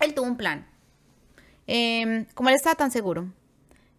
él 0.00 0.14
tuvo 0.14 0.26
un 0.26 0.38
plan. 0.38 0.66
Em, 1.66 2.24
como 2.32 2.48
él 2.48 2.54
estaba 2.54 2.74
tan 2.74 2.90
seguro 2.90 3.30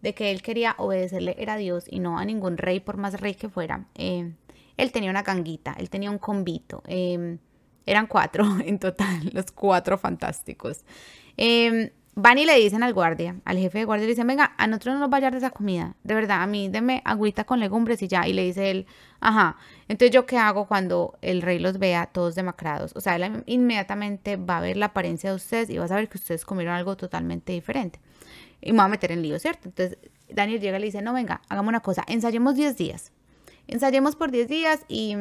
de 0.02 0.14
que 0.14 0.32
él 0.32 0.42
quería 0.42 0.74
obedecerle 0.78 1.36
era 1.38 1.54
a 1.54 1.58
Dios 1.58 1.84
y 1.88 2.00
no 2.00 2.18
a 2.18 2.24
ningún 2.24 2.58
rey, 2.58 2.80
por 2.80 2.96
más 2.96 3.20
rey 3.20 3.36
que 3.36 3.48
fuera, 3.48 3.86
em, 3.94 4.34
él 4.76 4.90
tenía 4.90 5.10
una 5.10 5.22
ganguita, 5.22 5.76
él 5.78 5.90
tenía 5.90 6.10
un 6.10 6.18
convito. 6.18 6.82
Em, 6.88 7.38
eran 7.86 8.06
cuatro 8.06 8.44
en 8.64 8.78
total, 8.78 9.30
los 9.32 9.50
cuatro 9.52 9.96
fantásticos. 9.96 10.84
Em, 11.36 11.90
van 12.18 12.38
y 12.38 12.46
le 12.46 12.54
dicen 12.54 12.82
al 12.82 12.94
guardia, 12.94 13.36
al 13.44 13.58
jefe 13.58 13.78
de 13.78 13.84
guardia, 13.84 14.06
le 14.06 14.12
dicen, 14.12 14.26
venga, 14.26 14.54
a 14.56 14.66
nosotros 14.66 14.94
no 14.94 15.00
nos 15.00 15.12
va 15.12 15.18
a 15.18 15.30
de 15.30 15.36
esa 15.36 15.50
comida, 15.50 15.96
de 16.02 16.14
verdad, 16.14 16.42
a 16.42 16.46
mí 16.46 16.68
deme 16.68 17.02
agüita 17.04 17.44
con 17.44 17.60
legumbres 17.60 18.00
y 18.02 18.08
ya, 18.08 18.26
y 18.26 18.32
le 18.32 18.42
dice 18.42 18.70
él, 18.70 18.86
ajá, 19.20 19.58
entonces 19.86 20.14
yo 20.14 20.24
qué 20.24 20.38
hago 20.38 20.66
cuando 20.66 21.18
el 21.20 21.42
rey 21.42 21.58
los 21.58 21.78
vea 21.78 22.06
todos 22.06 22.34
demacrados, 22.34 22.92
o 22.96 23.02
sea, 23.02 23.16
él 23.16 23.42
inmediatamente 23.44 24.36
va 24.36 24.56
a 24.56 24.60
ver 24.62 24.78
la 24.78 24.86
apariencia 24.86 25.28
de 25.28 25.36
ustedes 25.36 25.68
y 25.68 25.76
va 25.76 25.84
a 25.84 25.88
saber 25.88 26.08
que 26.08 26.16
ustedes 26.16 26.46
comieron 26.46 26.74
algo 26.74 26.96
totalmente 26.96 27.52
diferente, 27.52 28.00
y 28.62 28.72
me 28.72 28.78
va 28.78 28.84
a 28.84 28.88
meter 28.88 29.12
en 29.12 29.20
lío, 29.20 29.38
¿cierto? 29.38 29.68
Entonces 29.68 29.98
Daniel 30.30 30.58
llega 30.58 30.78
y 30.78 30.80
le 30.80 30.86
dice, 30.86 31.02
no, 31.02 31.12
venga, 31.12 31.42
hagamos 31.50 31.68
una 31.68 31.80
cosa, 31.80 32.02
ensayemos 32.08 32.54
10 32.54 32.78
días, 32.78 33.12
ensayemos 33.68 34.16
por 34.16 34.30
10 34.30 34.48
días 34.48 34.80
y, 34.88 35.14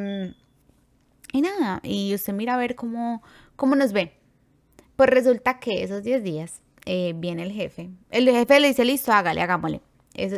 y 1.36 1.42
nada, 1.42 1.82
y 1.84 2.14
usted 2.16 2.32
mira 2.32 2.54
a 2.54 2.58
ver 2.58 2.76
cómo, 2.76 3.22
cómo 3.58 3.76
nos 3.76 3.92
ve. 3.92 4.14
Pues 4.96 5.10
resulta 5.10 5.60
que 5.60 5.84
esos 5.84 6.02
10 6.02 6.24
días 6.24 6.62
eh, 6.86 7.14
viene 7.14 7.44
el 7.44 7.52
jefe. 7.52 7.90
El 8.10 8.30
jefe 8.30 8.58
le 8.62 8.70
dice, 8.70 8.86
listo, 8.86 9.12
hágale, 9.12 9.42
hagámosle. 9.42 9.82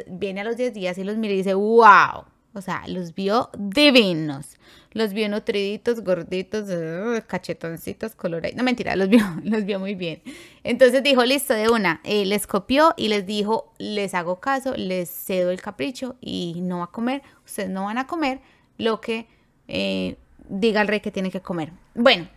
viene 0.07 0.41
a 0.41 0.43
los 0.43 0.57
10 0.57 0.73
días 0.73 0.97
y 0.97 1.03
los 1.03 1.15
mira 1.17 1.35
y 1.35 1.37
dice, 1.37 1.53
wow. 1.53 2.25
O 2.53 2.61
sea, 2.61 2.81
los 2.87 3.13
vio 3.13 3.51
divinos. 3.59 4.55
Los 4.91 5.13
vio 5.13 5.29
nutriditos, 5.29 6.03
gorditos, 6.03 6.67
uh, 6.71 7.21
cachetoncitos, 7.27 8.15
colorados. 8.15 8.57
No, 8.57 8.63
mentira, 8.63 8.95
los 8.95 9.07
vio, 9.07 9.19
los 9.43 9.65
vio 9.65 9.79
muy 9.79 9.93
bien. 9.93 10.23
Entonces 10.63 11.03
dijo, 11.03 11.23
listo, 11.25 11.53
de 11.53 11.69
una. 11.69 12.01
Eh, 12.05 12.25
les 12.25 12.47
copió 12.47 12.95
y 12.97 13.09
les 13.09 13.27
dijo, 13.27 13.71
les 13.77 14.15
hago 14.15 14.39
caso, 14.39 14.73
les 14.75 15.11
cedo 15.11 15.51
el 15.51 15.61
capricho 15.61 16.15
y 16.21 16.61
no 16.63 16.79
va 16.79 16.85
a 16.85 16.91
comer. 16.91 17.21
Ustedes 17.45 17.69
no 17.69 17.83
van 17.83 17.99
a 17.99 18.07
comer 18.07 18.39
lo 18.79 18.99
que 18.99 19.27
eh, 19.67 20.17
diga 20.49 20.81
el 20.81 20.87
rey 20.87 20.99
que 20.99 21.11
tiene 21.11 21.31
que 21.31 21.41
comer. 21.41 21.71
Bueno, 21.95 22.27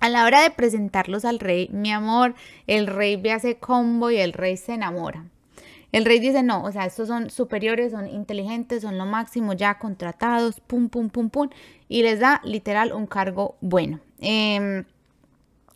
a 0.00 0.08
la 0.08 0.24
hora 0.24 0.42
de 0.42 0.50
presentarlos 0.50 1.24
al 1.24 1.38
rey, 1.38 1.68
mi 1.72 1.92
amor, 1.92 2.34
el 2.66 2.86
rey 2.86 3.16
ve 3.16 3.32
ese 3.32 3.56
combo 3.56 4.10
y 4.10 4.18
el 4.18 4.32
rey 4.32 4.56
se 4.56 4.74
enamora. 4.74 5.24
El 5.92 6.06
rey 6.06 6.18
dice, 6.18 6.42
no, 6.42 6.64
o 6.64 6.72
sea, 6.72 6.86
estos 6.86 7.06
son 7.06 7.28
superiores, 7.30 7.92
son 7.92 8.08
inteligentes, 8.08 8.82
son 8.82 8.96
lo 8.96 9.04
máximo, 9.04 9.52
ya 9.52 9.78
contratados, 9.78 10.58
pum, 10.60 10.88
pum, 10.88 11.10
pum, 11.10 11.28
pum, 11.28 11.50
y 11.88 12.02
les 12.02 12.18
da 12.18 12.40
literal 12.44 12.92
un 12.92 13.06
cargo 13.06 13.56
bueno. 13.60 14.00
Em, 14.18 14.84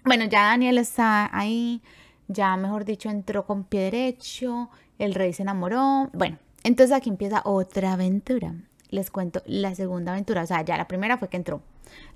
bueno, 0.05 0.25
ya 0.25 0.45
Daniel 0.45 0.79
está 0.79 1.29
ahí, 1.37 1.83
ya 2.29 2.57
mejor 2.57 2.85
dicho, 2.87 3.11
entró 3.11 3.45
con 3.45 3.65
pie 3.65 3.83
derecho, 3.83 4.71
el 4.99 5.15
rey 5.15 5.35
se 5.35 5.43
enamoró. 5.43 6.09
Bueno, 6.15 6.39
entonces 6.65 6.97
aquí 6.97 7.11
empieza 7.11 7.43
otra 7.45 7.93
aventura. 7.93 8.55
Les 8.91 9.11
cuento 9.11 9.43
la 9.47 9.75
segunda 9.75 10.13
aventura, 10.13 10.43
o 10.43 10.47
sea, 10.47 10.63
ya 10.63 10.77
la 10.77 10.89
primera 10.89 11.19
fue 11.19 11.29
que 11.29 11.37
entró. 11.37 11.61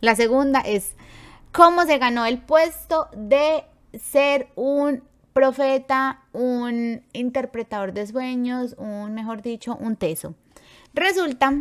La 0.01 0.15
segunda 0.15 0.61
es 0.61 0.95
cómo 1.53 1.85
se 1.85 1.99
ganó 1.99 2.27
el 2.27 2.39
puesto 2.39 3.09
de 3.17 3.65
ser 3.99 4.49
un 4.55 5.03
profeta, 5.33 6.23
un 6.33 7.03
interpretador 7.13 7.93
de 7.93 8.07
sueños, 8.07 8.75
un, 8.79 9.15
mejor 9.15 9.43
dicho, 9.43 9.77
un 9.81 9.97
teso. 9.97 10.35
Resulta 10.95 11.55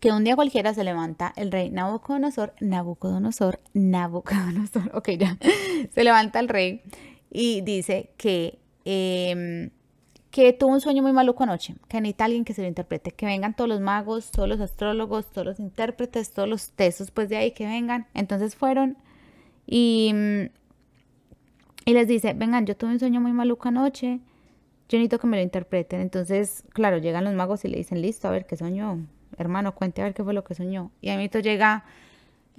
que 0.00 0.12
un 0.12 0.24
día 0.24 0.36
cualquiera 0.36 0.74
se 0.74 0.84
levanta 0.84 1.32
el 1.36 1.50
rey 1.50 1.70
Nabucodonosor, 1.70 2.54
Nabucodonosor, 2.60 3.60
Nabucodonosor, 3.72 4.90
ok, 4.94 5.10
ya, 5.18 5.38
se 5.94 6.04
levanta 6.04 6.40
el 6.40 6.48
rey 6.48 6.82
y 7.30 7.62
dice 7.62 8.10
que 8.16 8.58
em, 8.84 9.70
que 10.30 10.52
tuvo 10.52 10.72
un 10.72 10.80
sueño 10.80 11.02
muy 11.02 11.12
maluco 11.12 11.42
anoche, 11.42 11.74
que 11.88 12.00
necesita 12.00 12.26
alguien 12.26 12.44
que 12.44 12.52
se 12.52 12.62
lo 12.62 12.68
interprete, 12.68 13.12
que 13.12 13.26
vengan 13.26 13.54
todos 13.54 13.68
los 13.68 13.80
magos, 13.80 14.30
todos 14.30 14.48
los 14.48 14.60
astrólogos, 14.60 15.26
todos 15.30 15.46
los 15.46 15.60
intérpretes, 15.60 16.32
todos 16.32 16.48
los 16.48 16.70
tesos, 16.72 17.10
pues 17.10 17.28
de 17.28 17.38
ahí 17.38 17.52
que 17.52 17.66
vengan. 17.66 18.06
Entonces 18.14 18.54
fueron 18.54 18.98
y, 19.66 20.12
y 21.84 21.92
les 21.94 22.08
dice, 22.08 22.34
vengan, 22.34 22.66
yo 22.66 22.76
tuve 22.76 22.90
un 22.90 22.98
sueño 22.98 23.20
muy 23.20 23.32
maluco 23.32 23.68
anoche, 23.68 24.20
yo 24.88 24.98
necesito 24.98 25.18
que 25.18 25.26
me 25.26 25.38
lo 25.38 25.42
interpreten. 25.42 26.00
Entonces, 26.00 26.64
claro, 26.72 26.98
llegan 26.98 27.24
los 27.24 27.34
magos 27.34 27.64
y 27.64 27.68
le 27.68 27.78
dicen, 27.78 28.02
listo, 28.02 28.28
a 28.28 28.30
ver 28.30 28.46
qué 28.46 28.56
soñó, 28.56 28.98
hermano, 29.38 29.74
cuente 29.74 30.02
a 30.02 30.04
ver 30.04 30.14
qué 30.14 30.24
fue 30.24 30.34
lo 30.34 30.44
que 30.44 30.54
soñó. 30.54 30.90
Y 31.00 31.10
a 31.10 31.16
mí 31.16 31.28
llega 31.28 31.84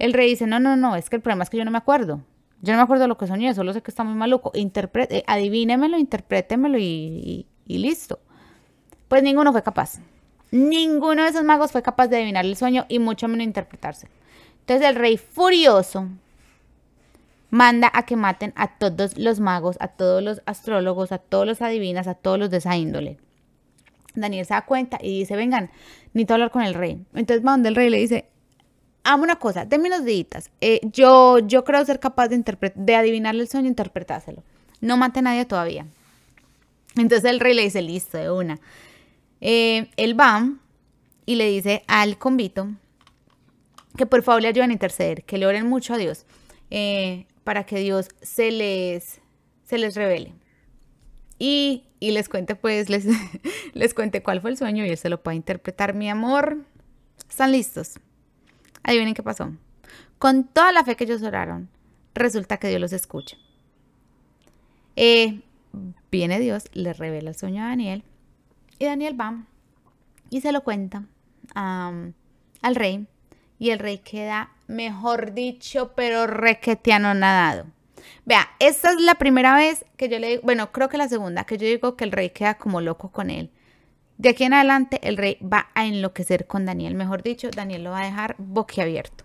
el 0.00 0.14
rey 0.14 0.30
dice, 0.30 0.46
no, 0.46 0.58
no, 0.58 0.76
no, 0.76 0.96
es 0.96 1.10
que 1.10 1.16
el 1.16 1.22
problema 1.22 1.44
es 1.44 1.50
que 1.50 1.58
yo 1.58 1.64
no 1.64 1.70
me 1.70 1.78
acuerdo. 1.78 2.22
Yo 2.62 2.72
no 2.72 2.78
me 2.78 2.82
acuerdo 2.82 3.06
lo 3.06 3.16
que 3.16 3.26
soñé, 3.26 3.54
solo 3.54 3.72
sé 3.72 3.82
que 3.82 3.90
está 3.90 4.02
muy 4.02 4.14
maluco. 4.14 4.50
Interprete, 4.54 5.24
adivínemelo, 5.26 5.98
interprétemelo 5.98 6.78
y 6.78 7.46
listo. 7.78 8.20
Pues 9.08 9.22
ninguno 9.22 9.52
fue 9.52 9.62
capaz. 9.62 10.00
Ninguno 10.50 11.22
de 11.22 11.30
esos 11.30 11.44
magos 11.44 11.72
fue 11.72 11.82
capaz 11.82 12.08
de 12.08 12.16
adivinar 12.16 12.44
el 12.44 12.56
sueño 12.56 12.86
y 12.88 12.98
mucho 12.98 13.28
menos 13.28 13.46
interpretarse. 13.46 14.08
Entonces 14.60 14.88
el 14.88 14.96
rey 14.96 15.16
furioso 15.16 16.08
manda 17.50 17.90
a 17.92 18.04
que 18.04 18.16
maten 18.16 18.52
a 18.56 18.78
todos 18.78 19.18
los 19.18 19.40
magos, 19.40 19.76
a 19.80 19.88
todos 19.88 20.22
los 20.22 20.42
astrólogos, 20.46 21.12
a 21.12 21.18
todos 21.18 21.46
los 21.46 21.62
adivinas, 21.62 22.06
a 22.06 22.14
todos 22.14 22.38
los 22.38 22.50
de 22.50 22.58
esa 22.58 22.76
índole. 22.76 23.18
Daniel 24.14 24.46
se 24.46 24.54
da 24.54 24.64
cuenta 24.64 24.98
y 25.00 25.20
dice, 25.20 25.36
vengan, 25.36 25.70
necesito 26.12 26.34
hablar 26.34 26.50
con 26.50 26.62
el 26.62 26.74
rey. 26.74 27.04
Entonces 27.14 27.44
va 27.44 27.52
donde 27.52 27.68
el 27.68 27.76
rey 27.76 27.90
le 27.90 27.98
dice, 27.98 28.26
amo 29.04 29.22
una 29.24 29.36
cosa, 29.36 29.64
denme 29.64 29.88
unos 29.88 30.04
días. 30.04 30.50
Eh, 30.60 30.80
yo, 30.92 31.38
yo 31.40 31.64
creo 31.64 31.84
ser 31.84 32.00
capaz 32.00 32.28
de, 32.28 32.42
de 32.74 32.96
adivinarle 32.96 33.42
el 33.42 33.48
sueño 33.48 33.66
e 33.66 33.70
interpretárselo. 33.70 34.42
No 34.80 34.96
mate 34.96 35.20
a 35.20 35.22
nadie 35.22 35.44
todavía. 35.44 35.86
Entonces 36.96 37.24
el 37.30 37.40
rey 37.40 37.54
le 37.54 37.62
dice, 37.62 37.82
listo, 37.82 38.18
de 38.18 38.30
una. 38.30 38.58
Eh, 39.40 39.90
él 39.96 40.18
va 40.18 40.48
y 41.26 41.36
le 41.36 41.48
dice 41.48 41.82
al 41.86 42.18
convito 42.18 42.68
que 43.96 44.06
por 44.06 44.22
favor 44.22 44.42
le 44.42 44.48
ayuden 44.48 44.70
a 44.70 44.72
interceder, 44.72 45.24
que 45.24 45.38
le 45.38 45.46
oren 45.46 45.66
mucho 45.66 45.94
a 45.94 45.98
Dios, 45.98 46.26
eh, 46.70 47.26
para 47.44 47.64
que 47.64 47.78
Dios 47.78 48.08
se 48.22 48.50
les, 48.50 49.20
se 49.64 49.78
les 49.78 49.94
revele. 49.94 50.34
Y, 51.38 51.84
y 52.00 52.10
les 52.10 52.28
cuente, 52.28 52.54
pues, 52.54 52.88
les, 52.90 53.06
les 53.72 53.94
cuente 53.94 54.22
cuál 54.22 54.40
fue 54.40 54.50
el 54.50 54.56
sueño 54.56 54.84
y 54.84 54.90
él 54.90 54.98
se 54.98 55.08
lo 55.08 55.22
puede 55.22 55.36
interpretar. 55.36 55.94
Mi 55.94 56.08
amor, 56.08 56.58
¿están 57.28 57.52
listos? 57.52 57.98
Adivinen 58.82 59.14
qué 59.14 59.22
pasó. 59.22 59.52
Con 60.18 60.44
toda 60.44 60.72
la 60.72 60.84
fe 60.84 60.96
que 60.96 61.04
ellos 61.04 61.22
oraron, 61.22 61.68
resulta 62.14 62.58
que 62.58 62.68
Dios 62.68 62.80
los 62.80 62.92
escucha. 62.92 63.36
Eh, 64.96 65.40
viene 66.10 66.40
Dios, 66.40 66.64
le 66.72 66.92
revela 66.92 67.30
el 67.30 67.36
sueño 67.36 67.62
a 67.62 67.68
Daniel 67.68 68.04
y 68.78 68.84
Daniel 68.84 69.20
va 69.20 69.44
y 70.30 70.40
se 70.40 70.52
lo 70.52 70.62
cuenta 70.62 71.04
al 71.54 72.14
rey 72.74 73.06
y 73.58 73.70
el 73.70 73.78
rey 73.78 73.98
queda, 73.98 74.52
mejor 74.68 75.34
dicho, 75.34 75.92
pero 75.94 76.26
requetiano 76.26 77.12
nadado. 77.14 77.66
Vea, 78.24 78.48
esta 78.58 78.90
es 78.90 79.00
la 79.00 79.16
primera 79.16 79.54
vez 79.54 79.84
que 79.96 80.08
yo 80.08 80.18
le 80.18 80.28
digo, 80.28 80.42
bueno, 80.42 80.72
creo 80.72 80.88
que 80.88 80.96
la 80.96 81.08
segunda, 81.08 81.44
que 81.44 81.58
yo 81.58 81.66
digo 81.66 81.96
que 81.96 82.04
el 82.04 82.12
rey 82.12 82.30
queda 82.30 82.56
como 82.56 82.80
loco 82.80 83.10
con 83.10 83.28
él. 83.28 83.50
De 84.16 84.30
aquí 84.30 84.44
en 84.44 84.54
adelante 84.54 85.00
el 85.02 85.16
rey 85.16 85.38
va 85.42 85.68
a 85.74 85.86
enloquecer 85.86 86.46
con 86.46 86.64
Daniel, 86.64 86.94
mejor 86.94 87.22
dicho, 87.22 87.50
Daniel 87.50 87.84
lo 87.84 87.90
va 87.90 88.00
a 88.00 88.04
dejar 88.04 88.36
boquiabierto. 88.38 89.24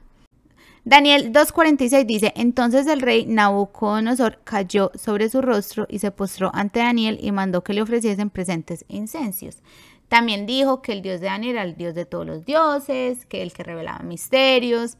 Daniel 0.85 1.33
2.46 1.33 2.05
dice, 2.05 2.31
entonces 2.35 2.85
el 2.85 3.01
rey 3.01 3.25
Nabucodonosor 3.25 4.39
cayó 4.43 4.91
sobre 4.93 5.29
su 5.29 5.41
rostro 5.41 5.87
y 5.89 5.97
se 5.97 6.11
postró 6.11 6.51
ante 6.53 6.79
Daniel 6.79 7.17
y 7.19 7.31
mandó 7.31 7.63
que 7.63 7.73
le 7.73 7.81
ofreciesen 7.81 8.29
presentes 8.29 8.85
incensios. 8.87 9.57
También 10.09 10.45
dijo 10.45 10.83
que 10.83 10.91
el 10.91 11.01
Dios 11.01 11.21
de 11.21 11.25
Daniel 11.25 11.55
era 11.55 11.63
el 11.63 11.75
Dios 11.75 11.95
de 11.95 12.05
todos 12.05 12.27
los 12.27 12.45
dioses, 12.45 13.25
que 13.25 13.41
el 13.41 13.51
que 13.51 13.63
revelaba 13.63 14.03
misterios. 14.03 14.97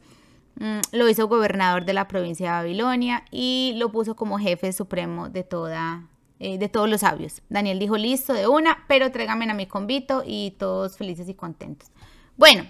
Mm, 0.56 0.80
lo 0.90 1.08
hizo 1.08 1.28
gobernador 1.28 1.84
de 1.84 1.92
la 1.92 2.08
provincia 2.08 2.46
de 2.46 2.56
Babilonia 2.56 3.24
y 3.30 3.74
lo 3.76 3.92
puso 3.92 4.16
como 4.16 4.40
jefe 4.40 4.72
supremo 4.72 5.28
de 5.28 5.44
toda 5.44 6.08
eh, 6.40 6.58
de 6.58 6.68
todos 6.68 6.90
los 6.90 7.02
sabios. 7.02 7.42
Daniel 7.48 7.78
dijo, 7.78 7.96
listo, 7.96 8.32
de 8.32 8.48
una, 8.48 8.84
pero 8.88 9.12
tráigame 9.12 9.48
a 9.48 9.54
mi 9.54 9.66
convito 9.66 10.24
y 10.26 10.56
todos 10.58 10.96
felices 10.96 11.28
y 11.28 11.34
contentos. 11.34 11.90
Bueno, 12.36 12.64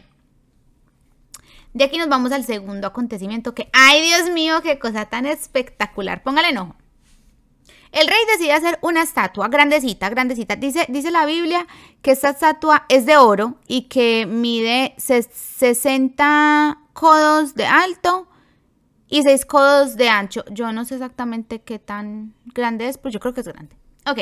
de 1.77 1.85
aquí 1.85 1.99
nos 1.99 2.09
vamos 2.09 2.33
al 2.33 2.45
segundo 2.45 2.87
acontecimiento 2.87 3.55
que, 3.55 3.69
ay 3.75 4.01
Dios 4.01 4.31
mío, 4.31 4.63
qué 4.63 4.79
cosa 4.79 5.05
tan 5.05 5.27
espectacular. 5.27 6.23
Póngale 6.23 6.49
enojo. 6.49 6.75
El 7.93 8.09
rey 8.09 8.19
decide 8.33 8.53
hacer 8.53 8.79
una 8.81 9.03
estatua 9.03 9.49
grandecita, 9.49 10.09
grandecita. 10.09 10.57
Dice, 10.57 10.87
dice 10.89 11.11
la 11.11 11.27
Biblia 11.27 11.67
que 12.01 12.13
esta 12.13 12.31
estatua 12.31 12.87
es 12.89 13.05
de 13.05 13.19
oro 13.19 13.57
y 13.69 13.83
que 13.83 14.25
mide 14.27 14.95
60 14.97 16.79
codos 16.95 17.55
de 17.55 17.67
alto 17.67 18.27
y 19.09 19.23
6 19.23 19.45
codos 19.45 19.97
de 19.97 20.09
ancho. 20.09 20.45
Yo 20.51 20.73
no 20.73 20.87
sé 20.87 20.95
exactamente 20.95 21.61
qué 21.61 21.79
tan 21.79 22.35
grande 22.55 22.89
es, 22.89 22.97
pero 22.97 23.13
yo 23.13 23.21
creo 23.21 23.35
que 23.35 23.43
es 23.43 23.49
grande. 23.49 23.77
Ok, 24.09 24.21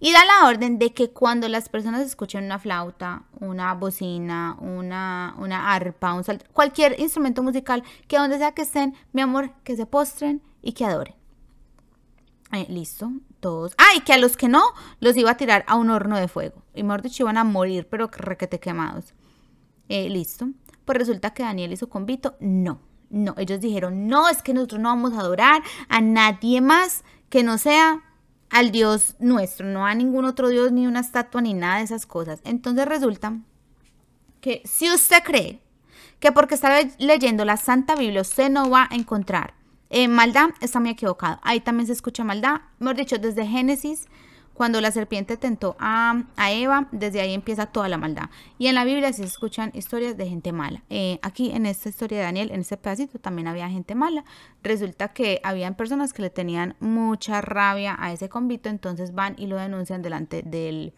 y 0.00 0.12
da 0.12 0.24
la 0.24 0.48
orden 0.48 0.78
de 0.78 0.94
que 0.94 1.10
cuando 1.10 1.46
las 1.48 1.68
personas 1.68 2.00
escuchen 2.00 2.44
una 2.44 2.58
flauta, 2.58 3.24
una 3.38 3.74
bocina, 3.74 4.56
una, 4.60 5.34
una 5.38 5.74
arpa, 5.74 6.14
un 6.14 6.24
cualquier 6.54 6.98
instrumento 6.98 7.42
musical, 7.42 7.82
que 8.08 8.16
donde 8.16 8.38
sea 8.38 8.52
que 8.52 8.62
estén, 8.62 8.94
mi 9.12 9.20
amor, 9.20 9.52
que 9.62 9.76
se 9.76 9.84
postren 9.84 10.40
y 10.62 10.72
que 10.72 10.86
adoren. 10.86 11.14
Eh, 12.52 12.66
listo, 12.70 13.12
todos. 13.40 13.74
Ah, 13.76 13.94
y 13.94 14.00
que 14.00 14.14
a 14.14 14.18
los 14.18 14.38
que 14.38 14.48
no, 14.48 14.62
los 15.00 15.16
iba 15.18 15.32
a 15.32 15.36
tirar 15.36 15.64
a 15.68 15.74
un 15.74 15.90
horno 15.90 16.16
de 16.16 16.28
fuego. 16.28 16.62
Y 16.74 16.82
mejor 16.82 17.02
dicho, 17.02 17.24
iban 17.24 17.36
a 17.36 17.44
morir, 17.44 17.86
pero 17.90 18.08
requete 18.10 18.58
quemados. 18.58 19.12
Eh, 19.90 20.08
listo. 20.08 20.48
Pues 20.86 20.96
resulta 20.96 21.34
que 21.34 21.42
Daniel 21.42 21.72
y 21.72 21.76
su 21.76 21.90
convito, 21.90 22.36
no. 22.40 22.80
No, 23.10 23.34
ellos 23.36 23.60
dijeron, 23.60 24.08
no, 24.08 24.30
es 24.30 24.42
que 24.42 24.54
nosotros 24.54 24.80
no 24.80 24.88
vamos 24.88 25.12
a 25.12 25.20
adorar 25.20 25.62
a 25.88 26.00
nadie 26.00 26.62
más 26.62 27.04
que 27.28 27.42
no 27.42 27.58
sea 27.58 28.02
al 28.50 28.70
Dios 28.70 29.14
nuestro, 29.18 29.66
no 29.66 29.86
a 29.86 29.94
ningún 29.94 30.24
otro 30.24 30.48
Dios, 30.48 30.72
ni 30.72 30.86
una 30.86 31.00
estatua, 31.00 31.40
ni 31.40 31.54
nada 31.54 31.78
de 31.78 31.84
esas 31.84 32.06
cosas. 32.06 32.40
Entonces 32.44 32.86
resulta 32.86 33.38
que 34.40 34.62
si 34.64 34.90
usted 34.90 35.22
cree 35.24 35.60
que 36.20 36.32
porque 36.32 36.54
está 36.54 36.80
leyendo 36.98 37.44
la 37.44 37.56
Santa 37.56 37.94
Biblia 37.94 38.22
usted 38.22 38.48
no 38.48 38.70
va 38.70 38.88
a 38.90 38.94
encontrar 38.94 39.54
eh, 39.90 40.08
maldad, 40.08 40.50
está 40.60 40.80
muy 40.80 40.90
equivocado. 40.90 41.38
Ahí 41.42 41.60
también 41.60 41.86
se 41.86 41.92
escucha 41.92 42.24
maldad. 42.24 42.62
Mejor 42.78 42.96
dicho, 42.96 43.18
desde 43.18 43.46
Génesis 43.46 44.06
cuando 44.56 44.80
la 44.80 44.90
serpiente 44.90 45.36
tentó 45.36 45.76
a, 45.78 46.24
Eva, 46.50 46.88
desde 46.90 47.20
ahí 47.20 47.34
empieza 47.34 47.66
toda 47.66 47.88
la 47.88 47.98
maldad. 47.98 48.30
Y 48.58 48.68
en 48.68 48.74
la 48.74 48.84
Biblia 48.84 49.12
se 49.12 49.22
escuchan 49.22 49.70
historias 49.74 50.16
de 50.16 50.26
gente 50.26 50.52
mala. 50.52 50.82
Eh, 50.88 51.18
aquí 51.22 51.50
en 51.50 51.66
esta 51.66 51.90
historia 51.90 52.18
de 52.18 52.24
Daniel, 52.24 52.50
en 52.50 52.60
este 52.60 52.78
pedacito, 52.78 53.18
también 53.18 53.48
había 53.48 53.68
gente 53.68 53.94
mala. 53.94 54.24
Resulta 54.62 55.08
que 55.08 55.40
habían 55.44 55.74
personas 55.74 56.14
que 56.14 56.22
le 56.22 56.30
tenían 56.30 56.74
mucha 56.80 57.42
rabia 57.42 57.96
a 57.98 58.12
ese 58.12 58.30
convito, 58.30 58.70
entonces 58.70 59.14
van 59.14 59.34
y 59.38 59.46
lo 59.46 59.56
denuncian 59.56 60.00
delante 60.00 60.42
del, 60.42 60.94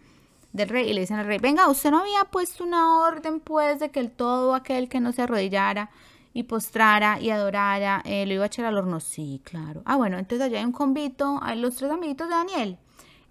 rey 0.53 0.88
y 0.88 0.93
le 0.93 1.00
dicen 1.00 1.19
al 1.19 1.27
rey, 1.27 1.38
venga, 1.38 1.69
usted 1.69 1.91
no 1.91 1.99
había 1.99 2.25
puesto 2.31 2.62
una 2.62 3.00
orden 3.00 3.41
pues 3.41 3.81
de 3.81 3.91
que 3.91 4.00
el 4.00 4.11
todo 4.12 4.55
aquel 4.55 4.88
que 4.88 5.00
no 5.00 5.12
se 5.12 5.23
arrodillara 5.23 5.91
y 6.33 6.45
postrara 6.45 7.21
y 7.21 7.31
adorara, 7.31 8.03
eh, 8.05 8.25
lo 8.25 8.35
iba 8.35 8.45
a 8.45 8.47
echar 8.47 8.67
al 8.67 8.79
horno. 8.79 9.00
Sí, 9.00 9.41
claro. 9.45 9.83
Ah, 9.85 9.97
bueno, 9.97 10.17
entonces 10.19 10.47
allá 10.47 10.61
hay 10.61 10.65
un 10.65 10.73
convito, 10.73 11.41
hay 11.43 11.59
los 11.59 11.75
tres 11.75 11.91
amiguitos 11.91 12.29
de 12.29 12.35
Daniel 12.35 12.79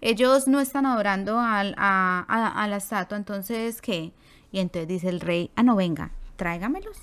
ellos 0.00 0.46
no 0.46 0.60
están 0.60 0.86
adorando 0.86 1.38
a, 1.38 1.64
la 1.64 2.76
estatua, 2.76 3.16
entonces, 3.16 3.82
¿qué? 3.82 4.12
Y 4.52 4.60
entonces 4.60 4.88
dice 4.88 5.08
el 5.08 5.20
rey, 5.20 5.50
ah, 5.56 5.62
no, 5.62 5.76
venga, 5.76 6.10
tráigamelos. 6.36 6.96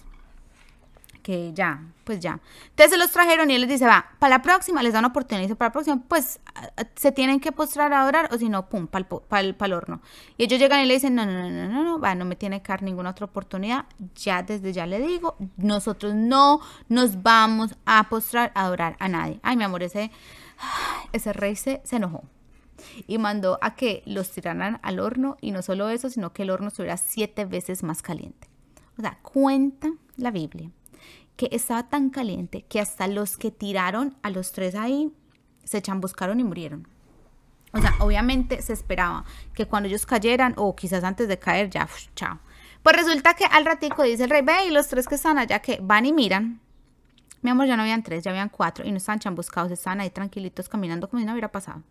Que 1.22 1.54
ya, 1.54 1.82
pues 2.04 2.20
ya. 2.20 2.40
Entonces 2.70 2.92
se 2.92 2.98
los 2.98 3.10
trajeron 3.10 3.50
y 3.50 3.56
él 3.56 3.62
les 3.62 3.70
dice, 3.70 3.88
va, 3.88 4.06
para 4.20 4.38
la 4.38 4.42
próxima, 4.44 4.84
les 4.84 4.94
dan 4.94 5.06
oportunidad. 5.06 5.42
Dice, 5.42 5.56
para 5.56 5.70
la 5.70 5.74
próxima, 5.74 6.04
pues 6.08 6.40
se 6.96 7.12
tienen 7.12 7.40
que 7.40 7.52
postrar 7.52 7.92
a 7.94 8.04
adorar 8.04 8.30
o 8.32 8.38
si 8.38 8.48
no, 8.48 8.70
pum, 8.70 8.86
para 8.86 9.42
el, 9.42 9.74
horno. 9.74 10.02
Y 10.38 10.44
ellos 10.44 10.60
llegan 10.60 10.82
y 10.82 10.86
le 10.86 10.94
dicen, 10.94 11.16
no, 11.16 11.26
no, 11.26 11.34
no, 11.34 11.50
no, 11.50 11.68
no, 11.68 11.84
no, 11.84 12.00
va, 12.00 12.14
no 12.14 12.26
me 12.26 12.36
tiene 12.36 12.62
que 12.62 12.68
dar 12.68 12.84
ninguna 12.84 13.10
otra 13.10 13.26
oportunidad. 13.26 13.86
Ya 14.16 14.44
desde 14.44 14.72
ya 14.72 14.86
le 14.86 15.00
digo, 15.00 15.36
nosotros 15.58 16.14
no 16.14 16.62
nos 16.90 17.24
vamos 17.24 17.76
a 17.88 18.08
postrar 18.08 18.52
a 18.54 18.66
adorar 18.66 18.96
a 19.00 19.08
nadie. 19.08 19.40
Ay, 19.42 19.58
mi 19.58 19.64
amor, 19.64 19.82
ese, 19.82 20.12
ese 21.12 21.34
rey 21.34 21.56
se 21.56 21.82
enojó 21.92 22.24
y 23.08 23.18
mandó 23.18 23.58
a 23.62 23.76
que 23.76 24.04
los 24.06 24.32
tiraran 24.32 24.80
al 24.84 25.00
horno 25.00 25.38
y 25.42 25.52
no 25.52 25.62
solo 25.62 25.90
eso, 25.90 26.10
sino 26.10 26.34
que 26.34 26.44
el 26.44 26.50
horno 26.50 26.68
estuviera 26.68 26.98
siete 26.98 27.46
veces 27.46 27.84
más 27.84 28.02
caliente. 28.02 28.48
O 28.98 29.02
sea, 29.02 29.20
cuenta 29.22 29.92
la 30.18 30.32
Biblia 30.32 30.72
que 31.36 31.50
estaba 31.52 31.90
tan 31.90 32.10
caliente 32.10 32.64
que 32.64 32.80
hasta 32.80 33.08
los 33.08 33.38
que 33.38 33.52
tiraron 33.52 34.16
a 34.24 34.30
los 34.30 34.52
tres 34.52 34.76
ahí 34.76 35.12
se 35.64 35.82
chambuscaron 35.82 36.40
y 36.40 36.44
murieron. 36.44 36.88
O 37.74 37.82
sea, 37.82 37.94
obviamente 38.00 38.62
se 38.62 38.72
esperaba 38.72 39.26
que 39.54 39.66
cuando 39.66 39.90
ellos 39.90 40.06
cayeran 40.06 40.54
o 40.56 40.76
quizás 40.76 41.04
antes 41.04 41.28
de 41.28 41.38
caer 41.38 41.70
ya, 41.70 41.90
chao. 42.16 42.40
Pues 42.82 42.96
resulta 42.96 43.34
que 43.34 43.46
al 43.46 43.66
ratico 43.66 44.04
dice 44.04 44.24
el 44.24 44.30
rey, 44.30 44.44
ve 44.44 44.68
y 44.68 44.72
los 44.72 44.88
tres 44.88 45.08
que 45.08 45.16
están 45.16 45.38
allá 45.38 45.60
que 45.60 45.80
van 45.82 46.06
y 46.06 46.14
miran. 46.14 46.62
Mi 47.42 47.52
amor, 47.52 47.68
ya 47.68 47.76
no 47.76 47.82
habían 47.82 48.02
tres, 48.02 48.24
ya 48.24 48.32
habían 48.32 48.50
cuatro 48.50 48.86
y 48.86 48.92
no 48.92 48.98
estaban 48.98 49.20
chambuscados, 49.20 49.72
estaban 49.72 50.00
ahí 50.00 50.10
tranquilitos 50.10 50.70
caminando 50.70 51.10
como 51.10 51.20
si 51.20 51.26
no 51.26 51.34
hubiera 51.34 51.52
pasado. 51.52 51.82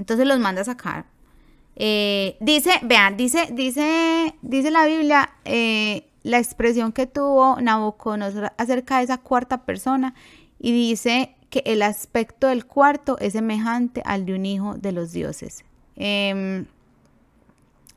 Entonces 0.00 0.26
los 0.26 0.40
manda 0.40 0.62
a 0.62 0.64
sacar. 0.64 1.04
Eh, 1.76 2.36
dice, 2.40 2.72
vean, 2.82 3.16
dice, 3.16 3.48
dice, 3.52 4.34
dice 4.42 4.70
la 4.70 4.86
Biblia 4.86 5.30
eh, 5.44 6.08
la 6.22 6.38
expresión 6.38 6.92
que 6.92 7.06
tuvo 7.06 7.60
Nabucodonosor 7.60 8.52
acerca 8.56 8.98
de 8.98 9.04
esa 9.04 9.18
cuarta 9.18 9.64
persona 9.64 10.14
y 10.58 10.72
dice 10.72 11.36
que 11.50 11.62
el 11.66 11.82
aspecto 11.82 12.46
del 12.46 12.66
cuarto 12.66 13.18
es 13.18 13.34
semejante 13.34 14.02
al 14.06 14.24
de 14.24 14.34
un 14.34 14.46
hijo 14.46 14.74
de 14.74 14.92
los 14.92 15.12
dioses. 15.12 15.64
Eh, 15.96 16.64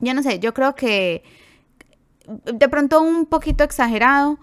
ya 0.00 0.12
no 0.12 0.22
sé, 0.22 0.38
yo 0.40 0.52
creo 0.52 0.74
que 0.74 1.22
de 2.26 2.68
pronto 2.68 3.00
un 3.00 3.24
poquito 3.24 3.64
exagerado, 3.64 4.38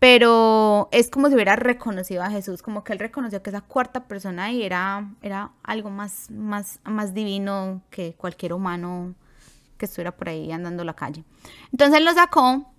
pero 0.00 0.88
es 0.92 1.10
como 1.10 1.28
si 1.28 1.34
hubiera 1.34 1.56
reconocido 1.56 2.22
a 2.22 2.30
Jesús, 2.30 2.62
como 2.62 2.82
que 2.82 2.94
él 2.94 2.98
reconoció 2.98 3.42
que 3.42 3.50
esa 3.50 3.60
cuarta 3.60 4.04
persona 4.08 4.44
ahí 4.44 4.62
era, 4.62 5.10
era 5.20 5.52
algo 5.62 5.90
más, 5.90 6.30
más, 6.30 6.80
más 6.84 7.12
divino 7.12 7.82
que 7.90 8.14
cualquier 8.14 8.54
humano 8.54 9.14
que 9.76 9.84
estuviera 9.84 10.16
por 10.16 10.30
ahí 10.30 10.50
andando 10.50 10.84
la 10.84 10.94
calle. 10.94 11.22
Entonces 11.70 12.02
lo 12.02 12.14
sacó. 12.14 12.72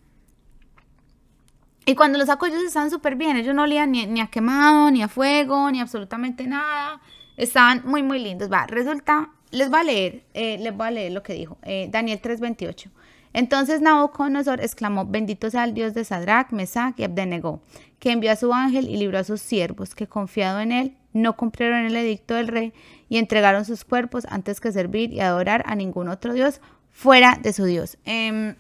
Y 1.86 1.94
cuando 1.94 2.18
lo 2.18 2.26
sacó 2.26 2.48
ellos 2.48 2.64
estaban 2.64 2.90
súper 2.90 3.16
bien, 3.16 3.38
ellos 3.38 3.54
no 3.54 3.64
olían 3.64 3.92
ni, 3.92 4.20
a 4.20 4.28
quemado, 4.28 4.90
ni 4.90 5.04
a 5.04 5.08
fuego, 5.08 5.70
ni 5.70 5.80
absolutamente 5.80 6.48
nada. 6.48 7.02
Estaban 7.38 7.84
muy, 7.86 8.02
muy 8.02 8.18
lindos. 8.18 8.52
Va, 8.52 8.66
resulta, 8.66 9.30
les 9.52 9.72
va 9.72 9.82
a 9.82 9.84
leer, 9.84 10.24
eh, 10.34 10.58
les 10.60 10.76
voy 10.76 10.88
a 10.88 10.92
leer 10.92 11.12
lo 11.12 11.22
que 11.22 11.34
dijo 11.34 11.60
eh, 11.62 11.88
Daniel 11.92 12.20
3:28. 12.20 12.90
Entonces 13.34 13.82
Nabucodonosor 13.82 14.62
exclamó, 14.62 15.06
bendito 15.06 15.50
sea 15.50 15.64
el 15.64 15.74
Dios 15.74 15.94
de 15.94 16.04
Sadrach, 16.04 16.52
Mesach 16.52 17.00
y 17.00 17.04
Abdenego, 17.04 17.62
que 18.00 18.12
envió 18.12 18.32
a 18.32 18.36
su 18.36 18.54
ángel 18.54 18.90
y 18.90 18.98
libró 18.98 19.20
a 19.20 19.24
sus 19.24 19.42
siervos, 19.42 19.96
que 19.96 20.08
confiado 20.08 20.60
en 20.60 20.72
él, 20.72 20.98
no 21.14 21.36
cumplieron 21.36 21.86
el 21.86 21.96
edicto 21.96 22.36
del 22.36 22.48
rey 22.48 22.74
y 23.10 23.18
entregaron 23.18 23.66
sus 23.66 23.84
cuerpos 23.84 24.26
antes 24.30 24.60
que 24.60 24.72
servir 24.72 25.14
y 25.14 25.20
adorar 25.20 25.64
a 25.66 25.76
ningún 25.76 26.08
otro 26.08 26.34
Dios 26.34 26.62
fuera 26.90 27.38
de 27.42 27.54
su 27.54 27.66
Dios. 27.66 27.98
Em, 28.06 28.56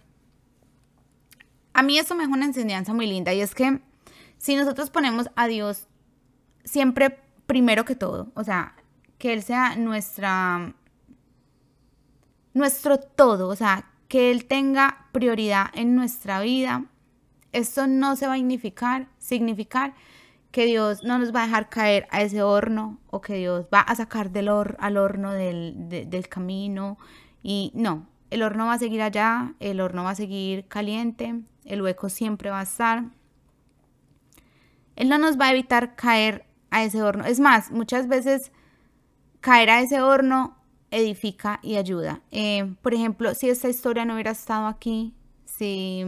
a 1.74 1.84
mí 1.84 1.98
eso 1.98 2.16
me 2.16 2.24
deja 2.24 2.36
una 2.36 2.46
enseñanza 2.46 2.94
muy 2.94 3.08
linda 3.08 3.34
y 3.34 3.42
es 3.42 3.56
que 3.56 3.80
si 4.38 4.56
nosotros 4.56 4.90
ponemos 4.90 5.30
a 5.36 5.48
Dios 5.48 5.88
siempre 6.64 7.20
primero 7.46 7.86
que 7.86 7.96
todo, 7.96 8.32
o 8.36 8.44
sea, 8.44 8.76
que 9.18 9.34
Él 9.34 9.44
sea 9.44 9.76
nuestra, 9.76 10.74
nuestro 12.54 12.98
todo, 12.98 13.50
o 13.50 13.56
sea, 13.56 13.90
que 14.12 14.30
Él 14.30 14.43
tenga 14.43 15.08
prioridad 15.13 15.67
en 15.74 15.95
nuestra 15.95 16.41
vida, 16.41 16.84
esto 17.54 17.88
no 17.88 18.17
se 18.17 18.28
va 18.28 18.34
a 18.34 18.36
significar, 18.36 19.08
significar 19.19 19.93
que 20.52 20.65
Dios 20.65 21.06
no 21.06 21.17
nos 21.17 21.34
va 21.34 21.43
a 21.43 21.45
dejar 21.45 21.69
caer 21.69 22.10
a 22.12 22.21
ese 22.21 22.43
horno 22.43 23.00
o 23.10 23.21
que 23.21 23.36
Dios 23.36 23.67
va 23.74 23.80
a 23.80 23.95
sacar 23.95 24.32
del 24.32 24.50
al 24.50 24.97
horno 24.97 25.32
del, 25.32 25.88
del 25.88 26.28
camino. 26.28 26.97
Y 27.41 27.71
no, 27.74 28.06
el 28.32 28.43
horno 28.43 28.65
va 28.65 28.74
a 28.74 28.80
seguir 28.80 29.02
allá, 29.02 29.54
el 29.62 29.80
horno 29.80 30.04
va 30.04 30.10
a 30.10 30.15
seguir 30.15 30.67
caliente, 30.67 31.39
el 31.63 31.82
hueco 31.82 32.10
siempre 32.10 32.50
va 32.50 32.60
a 32.60 32.63
estar. 32.63 33.06
Él 34.97 35.08
no 35.08 35.19
nos 35.19 35.39
va 35.39 35.45
a 35.45 35.52
evitar 35.52 35.95
caer 35.95 36.45
a 36.69 36.84
ese 36.84 37.02
horno. 37.02 37.24
Es 37.24 37.39
más, 37.39 37.71
muchas 37.71 38.10
veces 38.10 38.52
caer 39.39 39.69
a 39.69 39.80
ese 39.80 40.02
horno 40.02 40.61
edifica 40.91 41.60
y 41.63 41.77
ayuda. 41.77 42.21
Eh, 42.32 42.75
por 42.82 42.93
ejemplo, 42.93 43.34
si 43.34 43.49
esta 43.49 43.69
historia 43.69 44.06
no 44.06 44.13
hubiera 44.13 44.32
estado 44.32 44.67
aquí, 44.67 45.13
si, 45.45 46.04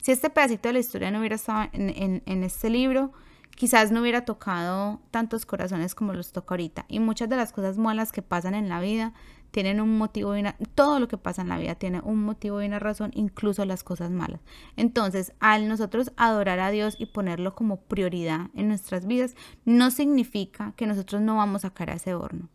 si 0.00 0.12
este 0.12 0.30
pedacito 0.30 0.68
de 0.68 0.74
la 0.74 0.78
historia 0.78 1.10
no 1.10 1.18
hubiera 1.18 1.36
estado 1.36 1.68
en, 1.72 2.22
en, 2.24 2.44
este 2.44 2.70
libro, 2.70 3.12
quizás 3.56 3.90
no 3.90 4.00
hubiera 4.00 4.24
tocado 4.24 5.00
tantos 5.10 5.44
corazones 5.44 5.94
como 5.94 6.12
los 6.12 6.32
toca 6.32 6.54
ahorita. 6.54 6.86
Y 6.88 7.00
muchas 7.00 7.28
de 7.28 7.36
las 7.36 7.52
cosas 7.52 7.76
malas 7.76 8.12
que 8.12 8.22
pasan 8.22 8.54
en 8.54 8.68
la 8.68 8.80
vida 8.80 9.12
tienen 9.50 9.80
un 9.80 9.98
motivo 9.98 10.36
y 10.36 10.40
una, 10.40 10.56
todo 10.76 11.00
lo 11.00 11.08
que 11.08 11.18
pasa 11.18 11.42
en 11.42 11.48
la 11.48 11.58
vida 11.58 11.74
tiene 11.74 12.00
un 12.00 12.22
motivo 12.22 12.62
y 12.62 12.66
una 12.66 12.78
razón, 12.78 13.10
incluso 13.14 13.64
las 13.64 13.82
cosas 13.82 14.12
malas. 14.12 14.40
Entonces, 14.76 15.32
al 15.40 15.68
nosotros 15.68 16.12
adorar 16.16 16.60
a 16.60 16.70
Dios 16.70 16.94
y 17.00 17.06
ponerlo 17.06 17.56
como 17.56 17.80
prioridad 17.80 18.46
en 18.54 18.68
nuestras 18.68 19.06
vidas, 19.06 19.34
no 19.64 19.90
significa 19.90 20.72
que 20.76 20.86
nosotros 20.86 21.20
no 21.20 21.36
vamos 21.36 21.64
a 21.64 21.70
caer 21.70 21.90
a 21.90 21.94
ese 21.94 22.14
horno 22.14 22.48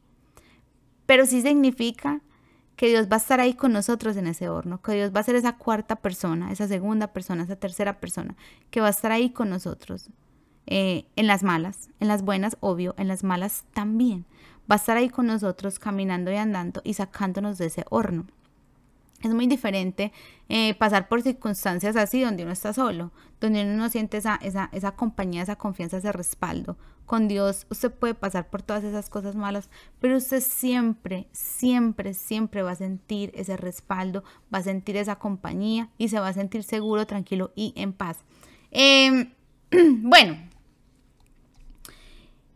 pero 1.05 1.25
sí 1.25 1.41
significa 1.41 2.21
que 2.75 2.87
Dios 2.87 3.07
va 3.09 3.15
a 3.15 3.19
estar 3.19 3.39
ahí 3.39 3.53
con 3.53 3.71
nosotros 3.71 4.17
en 4.17 4.27
ese 4.27 4.49
horno, 4.49 4.81
que 4.81 4.93
Dios 4.93 5.11
va 5.15 5.21
a 5.21 5.23
ser 5.23 5.35
esa 5.35 5.57
cuarta 5.57 5.95
persona, 5.95 6.51
esa 6.51 6.67
segunda 6.67 7.07
persona, 7.13 7.43
esa 7.43 7.55
tercera 7.55 7.99
persona, 7.99 8.35
que 8.69 8.81
va 8.81 8.87
a 8.87 8.91
estar 8.91 9.11
ahí 9.11 9.29
con 9.29 9.49
nosotros. 9.49 10.09
Eh, 10.67 11.05
en 11.15 11.27
las 11.27 11.43
malas, 11.43 11.89
en 11.99 12.07
las 12.07 12.23
buenas, 12.23 12.57
obvio, 12.59 12.95
en 12.97 13.07
las 13.07 13.23
malas 13.23 13.65
también. 13.73 14.25
Va 14.69 14.75
a 14.75 14.77
estar 14.77 14.97
ahí 14.97 15.09
con 15.09 15.27
nosotros 15.27 15.77
caminando 15.77 16.31
y 16.31 16.37
andando 16.37 16.81
y 16.83 16.95
sacándonos 16.95 17.59
de 17.59 17.67
ese 17.67 17.85
horno. 17.89 18.25
Es 19.25 19.33
muy 19.33 19.47
diferente 19.47 20.11
eh, 20.49 20.75
pasar 20.75 21.07
por 21.07 21.23
circunstancias 21.23 21.95
así 21.95 22.21
donde 22.21 22.43
uno 22.43 22.51
está 22.51 22.73
solo, 22.73 23.11
donde 23.41 23.63
uno 23.63 23.73
no 23.73 23.89
siente 23.89 24.17
esa, 24.17 24.35
esa, 24.35 24.91
compañía, 24.91 25.41
esa 25.41 25.55
confianza, 25.55 25.97
ese 25.97 26.11
respaldo. 26.11 26.77
Con 27.07 27.27
Dios 27.27 27.65
usted 27.71 27.91
puede 27.91 28.13
pasar 28.13 28.51
por 28.51 28.61
todas 28.61 28.83
esas 28.83 29.09
cosas 29.09 29.35
malas, 29.35 29.71
pero 29.99 30.17
usted 30.17 30.41
siempre, 30.41 31.27
siempre, 31.31 32.13
siempre 32.13 32.61
va 32.61 32.71
a 32.71 32.75
sentir 32.75 33.31
ese 33.33 33.57
respaldo, 33.57 34.23
va 34.53 34.59
a 34.59 34.63
sentir 34.63 34.95
esa 34.95 35.15
compañía 35.15 35.89
y 35.97 36.09
se 36.09 36.19
va 36.19 36.27
a 36.27 36.33
sentir 36.33 36.61
seguro, 36.63 37.07
tranquilo 37.07 37.51
y 37.55 37.73
en 37.77 37.93
paz. 37.93 38.19
Em, 38.69 39.33
bueno, 39.71 40.37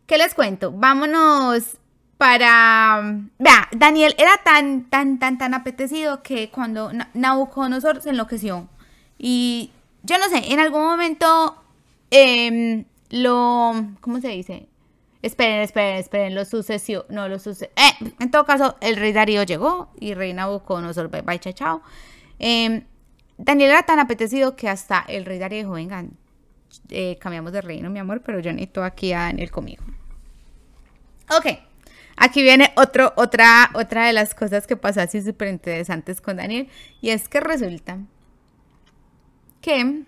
¿qué 0.06 0.18
les 0.18 0.34
cuento? 0.34 0.70
Vámonos 0.70 1.79
para... 2.20 3.00
Vea, 3.38 3.68
Daniel 3.72 4.14
era 4.18 4.36
tan, 4.44 4.90
tan, 4.90 5.18
tan, 5.18 5.38
tan 5.38 5.54
apetecido 5.54 6.22
que 6.22 6.50
cuando 6.50 6.92
Nabucodonosor 7.14 8.02
se 8.02 8.10
enloqueció. 8.10 8.68
Y 9.16 9.70
yo 10.02 10.18
no 10.18 10.28
sé, 10.28 10.52
en 10.52 10.60
algún 10.60 10.84
momento 10.84 11.56
em, 12.10 12.84
lo... 13.08 13.72
¿Cómo 14.02 14.20
se 14.20 14.28
dice? 14.28 14.68
Esperen, 15.22 15.62
esperen, 15.62 15.96
esperen, 15.96 16.34
lo 16.34 16.44
sucedió, 16.44 17.06
no 17.08 17.26
lo 17.26 17.38
sucedió. 17.38 17.72
Eh, 17.74 18.12
en 18.18 18.30
todo 18.30 18.44
caso, 18.44 18.76
el 18.82 18.96
rey 18.96 19.14
Darío 19.14 19.42
llegó 19.44 19.88
y 19.98 20.12
rey 20.12 20.34
Nabucodonosor, 20.34 21.08
bye, 21.08 21.22
bye, 21.22 21.38
chao, 21.38 21.54
chao. 21.54 21.82
Eh, 22.38 22.84
Daniel 23.38 23.70
era 23.70 23.84
tan 23.84 23.98
apetecido 23.98 24.56
que 24.56 24.68
hasta 24.68 25.06
el 25.08 25.24
rey 25.24 25.38
Darío 25.38 25.60
dijo, 25.60 25.72
vengan, 25.72 26.10
eh, 26.90 27.16
cambiamos 27.18 27.52
de 27.52 27.62
reino, 27.62 27.88
mi 27.88 27.98
amor, 27.98 28.20
pero 28.20 28.40
yo 28.40 28.52
necesito 28.52 28.84
aquí 28.84 29.14
a 29.14 29.20
Daniel 29.20 29.50
conmigo. 29.50 29.82
Ok, 31.30 31.46
aquí 32.20 32.42
viene 32.42 32.72
otro, 32.76 33.12
otra, 33.16 33.70
otra 33.74 34.06
de 34.06 34.12
las 34.12 34.34
cosas 34.34 34.66
que 34.66 34.76
pasó 34.76 35.00
así 35.00 35.20
súper 35.22 35.48
interesantes 35.48 36.20
con 36.20 36.36
Daniel, 36.36 36.68
y 37.00 37.10
es 37.10 37.28
que 37.28 37.40
resulta 37.40 37.98
que 39.60 40.04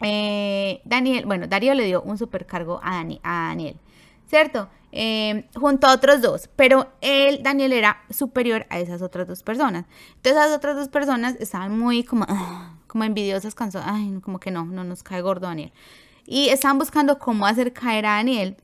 eh, 0.00 0.80
Daniel, 0.84 1.26
bueno, 1.26 1.46
Darío 1.46 1.74
le 1.74 1.84
dio 1.84 2.02
un 2.02 2.16
supercargo 2.16 2.80
a, 2.82 3.04
Daniel, 3.22 3.76
¿cierto? 4.28 4.68
Eh, 4.92 5.48
junto 5.56 5.88
a 5.88 5.94
otros 5.94 6.22
dos, 6.22 6.48
pero 6.54 6.92
él, 7.00 7.40
Daniel, 7.42 7.72
era 7.72 8.04
superior 8.10 8.64
a 8.70 8.78
esas 8.78 9.02
otras 9.02 9.26
dos 9.26 9.42
personas. 9.42 9.86
Entonces, 10.16 10.40
esas 10.40 10.56
otras 10.56 10.76
dos 10.76 10.88
personas 10.88 11.34
estaban 11.40 11.76
muy 11.76 12.04
como, 12.04 12.26
como 12.86 13.02
envidiosas, 13.02 13.56
cansadas, 13.56 13.88
ay, 13.90 14.20
como 14.22 14.38
que 14.38 14.52
no, 14.52 14.64
no 14.64 14.84
nos 14.84 15.02
cae 15.02 15.20
gordo 15.20 15.48
Daniel. 15.48 15.72
Y 16.26 16.48
estaban 16.48 16.78
buscando 16.78 17.18
cómo 17.18 17.46
hacer 17.46 17.72
caer 17.72 18.06
a 18.06 18.12
Daniel, 18.12 18.56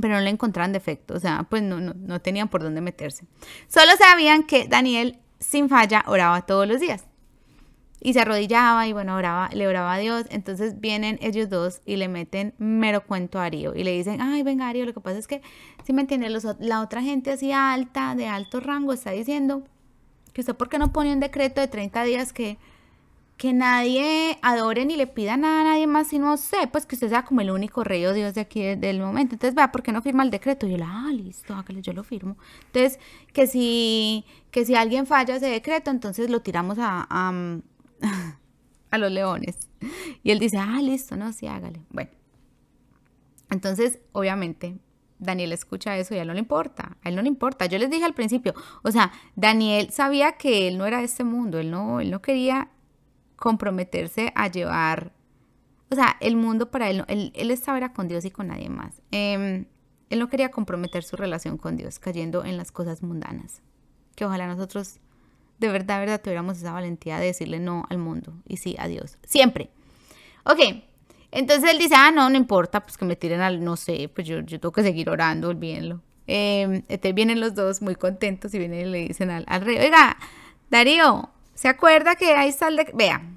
pero 0.00 0.14
no 0.14 0.20
le 0.20 0.30
encontraban 0.30 0.72
defecto, 0.72 1.14
o 1.14 1.20
sea, 1.20 1.46
pues 1.48 1.62
no, 1.62 1.80
no, 1.80 1.94
no 1.94 2.20
tenían 2.20 2.48
por 2.48 2.62
dónde 2.62 2.80
meterse. 2.80 3.26
Solo 3.68 3.92
sabían 3.98 4.44
que 4.44 4.66
Daniel, 4.68 5.18
sin 5.38 5.68
falla, 5.68 6.04
oraba 6.06 6.46
todos 6.46 6.66
los 6.66 6.80
días 6.80 7.04
y 8.04 8.14
se 8.14 8.20
arrodillaba 8.20 8.88
y 8.88 8.92
bueno, 8.92 9.14
oraba, 9.14 9.48
le 9.52 9.68
oraba 9.68 9.94
a 9.94 9.98
Dios. 9.98 10.26
Entonces 10.30 10.80
vienen 10.80 11.18
ellos 11.22 11.48
dos 11.48 11.80
y 11.86 11.96
le 11.96 12.08
meten 12.08 12.52
mero 12.58 13.06
cuento 13.06 13.38
a 13.38 13.44
Ario 13.44 13.74
y 13.76 13.84
le 13.84 13.92
dicen, 13.92 14.20
ay, 14.20 14.42
venga 14.42 14.68
Ario, 14.68 14.84
lo 14.84 14.92
que 14.92 15.00
pasa 15.00 15.18
es 15.18 15.28
que, 15.28 15.40
si 15.84 15.92
me 15.92 16.02
entiende, 16.02 16.28
la 16.58 16.80
otra 16.80 17.00
gente 17.02 17.30
así 17.30 17.52
alta, 17.52 18.14
de 18.16 18.26
alto 18.26 18.58
rango, 18.58 18.92
está 18.92 19.12
diciendo 19.12 19.62
que 20.32 20.40
usted 20.40 20.54
por 20.54 20.68
qué 20.68 20.78
no 20.78 20.92
pone 20.92 21.12
un 21.12 21.20
decreto 21.20 21.60
de 21.60 21.68
30 21.68 22.02
días 22.02 22.32
que, 22.32 22.58
que 23.42 23.52
nadie 23.52 24.38
adore 24.40 24.86
ni 24.86 24.94
le 24.94 25.08
pida 25.08 25.36
nada 25.36 25.62
a 25.62 25.64
nadie 25.64 25.88
más 25.88 26.06
sino 26.06 26.30
a 26.30 26.34
usted, 26.34 26.68
pues 26.70 26.86
que 26.86 26.94
usted 26.94 27.08
sea 27.08 27.24
como 27.24 27.40
el 27.40 27.50
único 27.50 27.82
rey 27.82 28.06
o 28.06 28.12
Dios 28.12 28.34
de 28.34 28.40
aquí 28.40 28.62
del 28.76 29.00
momento. 29.00 29.34
Entonces, 29.34 29.56
vea, 29.56 29.72
¿por 29.72 29.82
qué 29.82 29.90
no 29.90 30.00
firma 30.00 30.22
el 30.22 30.30
decreto? 30.30 30.64
Y 30.68 30.76
yo, 30.76 30.84
ah, 30.84 31.10
listo, 31.12 31.52
hágale, 31.52 31.82
yo 31.82 31.92
lo 31.92 32.04
firmo. 32.04 32.36
Entonces, 32.66 33.00
que 33.32 33.48
si, 33.48 34.24
que 34.52 34.64
si 34.64 34.76
alguien 34.76 35.08
falla 35.08 35.34
ese 35.34 35.46
decreto, 35.46 35.90
entonces 35.90 36.30
lo 36.30 36.40
tiramos 36.40 36.78
a 36.78 37.08
a 38.92 38.98
los 38.98 39.10
leones. 39.10 39.68
Y 40.22 40.30
él 40.30 40.38
dice, 40.38 40.58
ah, 40.58 40.80
listo, 40.80 41.16
no, 41.16 41.32
sí, 41.32 41.48
hágale. 41.48 41.80
Bueno, 41.90 42.10
entonces, 43.50 43.98
obviamente, 44.12 44.78
Daniel 45.18 45.52
escucha 45.52 45.96
eso 45.96 46.14
y 46.14 46.18
a 46.18 46.22
él 46.22 46.28
no 46.28 46.34
le 46.34 46.40
importa, 46.40 46.96
a 47.02 47.08
él 47.08 47.16
no 47.16 47.22
le 47.22 47.28
importa. 47.28 47.66
Yo 47.66 47.78
les 47.78 47.90
dije 47.90 48.04
al 48.04 48.14
principio, 48.14 48.54
o 48.82 48.92
sea, 48.92 49.10
Daniel 49.34 49.90
sabía 49.90 50.32
que 50.32 50.68
él 50.68 50.78
no 50.78 50.86
era 50.86 50.98
de 50.98 51.06
este 51.06 51.24
mundo, 51.24 51.58
él 51.58 51.72
no, 51.72 52.00
él 52.00 52.10
no 52.10 52.22
quería 52.22 52.68
comprometerse 53.42 54.32
a 54.36 54.46
llevar, 54.46 55.10
o 55.90 55.96
sea, 55.96 56.16
el 56.20 56.36
mundo 56.36 56.70
para 56.70 56.88
él, 56.88 57.04
él, 57.08 57.32
él 57.34 57.50
estaba 57.50 57.76
era 57.76 57.92
con 57.92 58.06
Dios 58.06 58.24
y 58.24 58.30
con 58.30 58.46
nadie 58.46 58.68
más. 58.68 59.02
Em, 59.10 59.64
él 60.10 60.18
no 60.20 60.28
quería 60.28 60.52
comprometer 60.52 61.02
su 61.02 61.16
relación 61.16 61.58
con 61.58 61.76
Dios 61.76 61.98
cayendo 61.98 62.44
en 62.44 62.56
las 62.56 62.70
cosas 62.70 63.02
mundanas, 63.02 63.60
que 64.14 64.24
ojalá 64.24 64.46
nosotros 64.46 65.00
de 65.58 65.66
verdad, 65.66 65.94
de 65.94 66.06
verdad 66.06 66.22
tuviéramos 66.22 66.58
esa 66.58 66.70
valentía 66.70 67.18
de 67.18 67.26
decirle 67.26 67.58
no 67.58 67.84
al 67.90 67.98
mundo 67.98 68.32
y 68.46 68.58
sí 68.58 68.76
a 68.78 68.86
Dios. 68.86 69.18
Siempre. 69.24 69.70
Ok, 70.44 70.60
entonces 71.32 71.68
él 71.68 71.78
dice, 71.78 71.96
ah, 71.96 72.12
no, 72.12 72.30
no 72.30 72.36
importa, 72.36 72.82
pues 72.84 72.96
que 72.96 73.04
me 73.04 73.16
tiren 73.16 73.40
al, 73.40 73.64
no 73.64 73.76
sé, 73.76 74.08
pues 74.14 74.24
yo, 74.24 74.38
yo 74.38 74.60
tengo 74.60 74.70
que 74.70 74.84
seguir 74.84 75.10
orando, 75.10 75.48
olvídenlo. 75.48 76.00
Eh, 76.28 76.84
entonces 76.88 77.14
vienen 77.14 77.40
los 77.40 77.56
dos 77.56 77.82
muy 77.82 77.96
contentos 77.96 78.54
y 78.54 78.58
vienen 78.60 78.86
y 78.86 78.90
le 78.90 79.08
dicen 79.08 79.30
al, 79.30 79.60
rey, 79.62 79.78
oiga, 79.78 80.16
Darío, 80.70 81.30
¿se 81.54 81.66
acuerda 81.66 82.14
que 82.14 82.34
ahí 82.34 82.50
está 82.50 82.70
de... 82.70 82.88
Vea, 82.94 83.31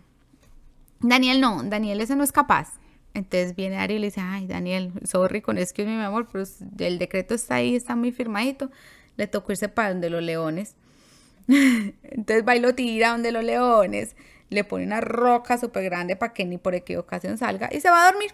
Daniel 0.99 1.41
no, 1.41 1.63
Daniel 1.63 2.01
ese 2.01 2.15
no 2.15 2.23
es 2.23 2.31
capaz. 2.31 2.73
Entonces 3.13 3.55
viene 3.55 3.77
Darío 3.77 3.97
y 3.97 3.99
le 3.99 4.07
dice, 4.07 4.21
ay, 4.21 4.45
Daniel, 4.45 4.91
sorry 5.05 5.41
con 5.41 5.57
es 5.57 5.71
que 5.71 5.85
mi 5.85 5.93
amor, 5.93 6.27
pero 6.29 6.43
el 6.79 6.99
decreto 6.99 7.33
está 7.33 7.55
ahí, 7.55 7.75
está 7.75 7.95
muy 7.95 8.11
firmadito. 8.11 8.69
Le 9.15 9.27
tocó 9.27 9.53
irse 9.53 9.69
para 9.69 9.89
donde 9.89 10.09
los 10.09 10.21
leones. 10.21 10.75
Entonces 11.47 12.45
va 12.45 12.55
y 12.55 12.59
lo 12.59 12.75
tira 12.75 13.11
donde 13.11 13.31
los 13.31 13.43
leones, 13.43 14.15
le 14.49 14.63
pone 14.63 14.85
una 14.85 15.01
roca 15.01 15.57
súper 15.57 15.83
grande 15.85 16.15
para 16.15 16.33
que 16.33 16.45
ni 16.45 16.57
por 16.57 16.75
equivocación 16.75 17.37
salga 17.37 17.69
y 17.71 17.79
se 17.79 17.89
va 17.89 18.03
a 18.03 18.11
dormir. 18.11 18.31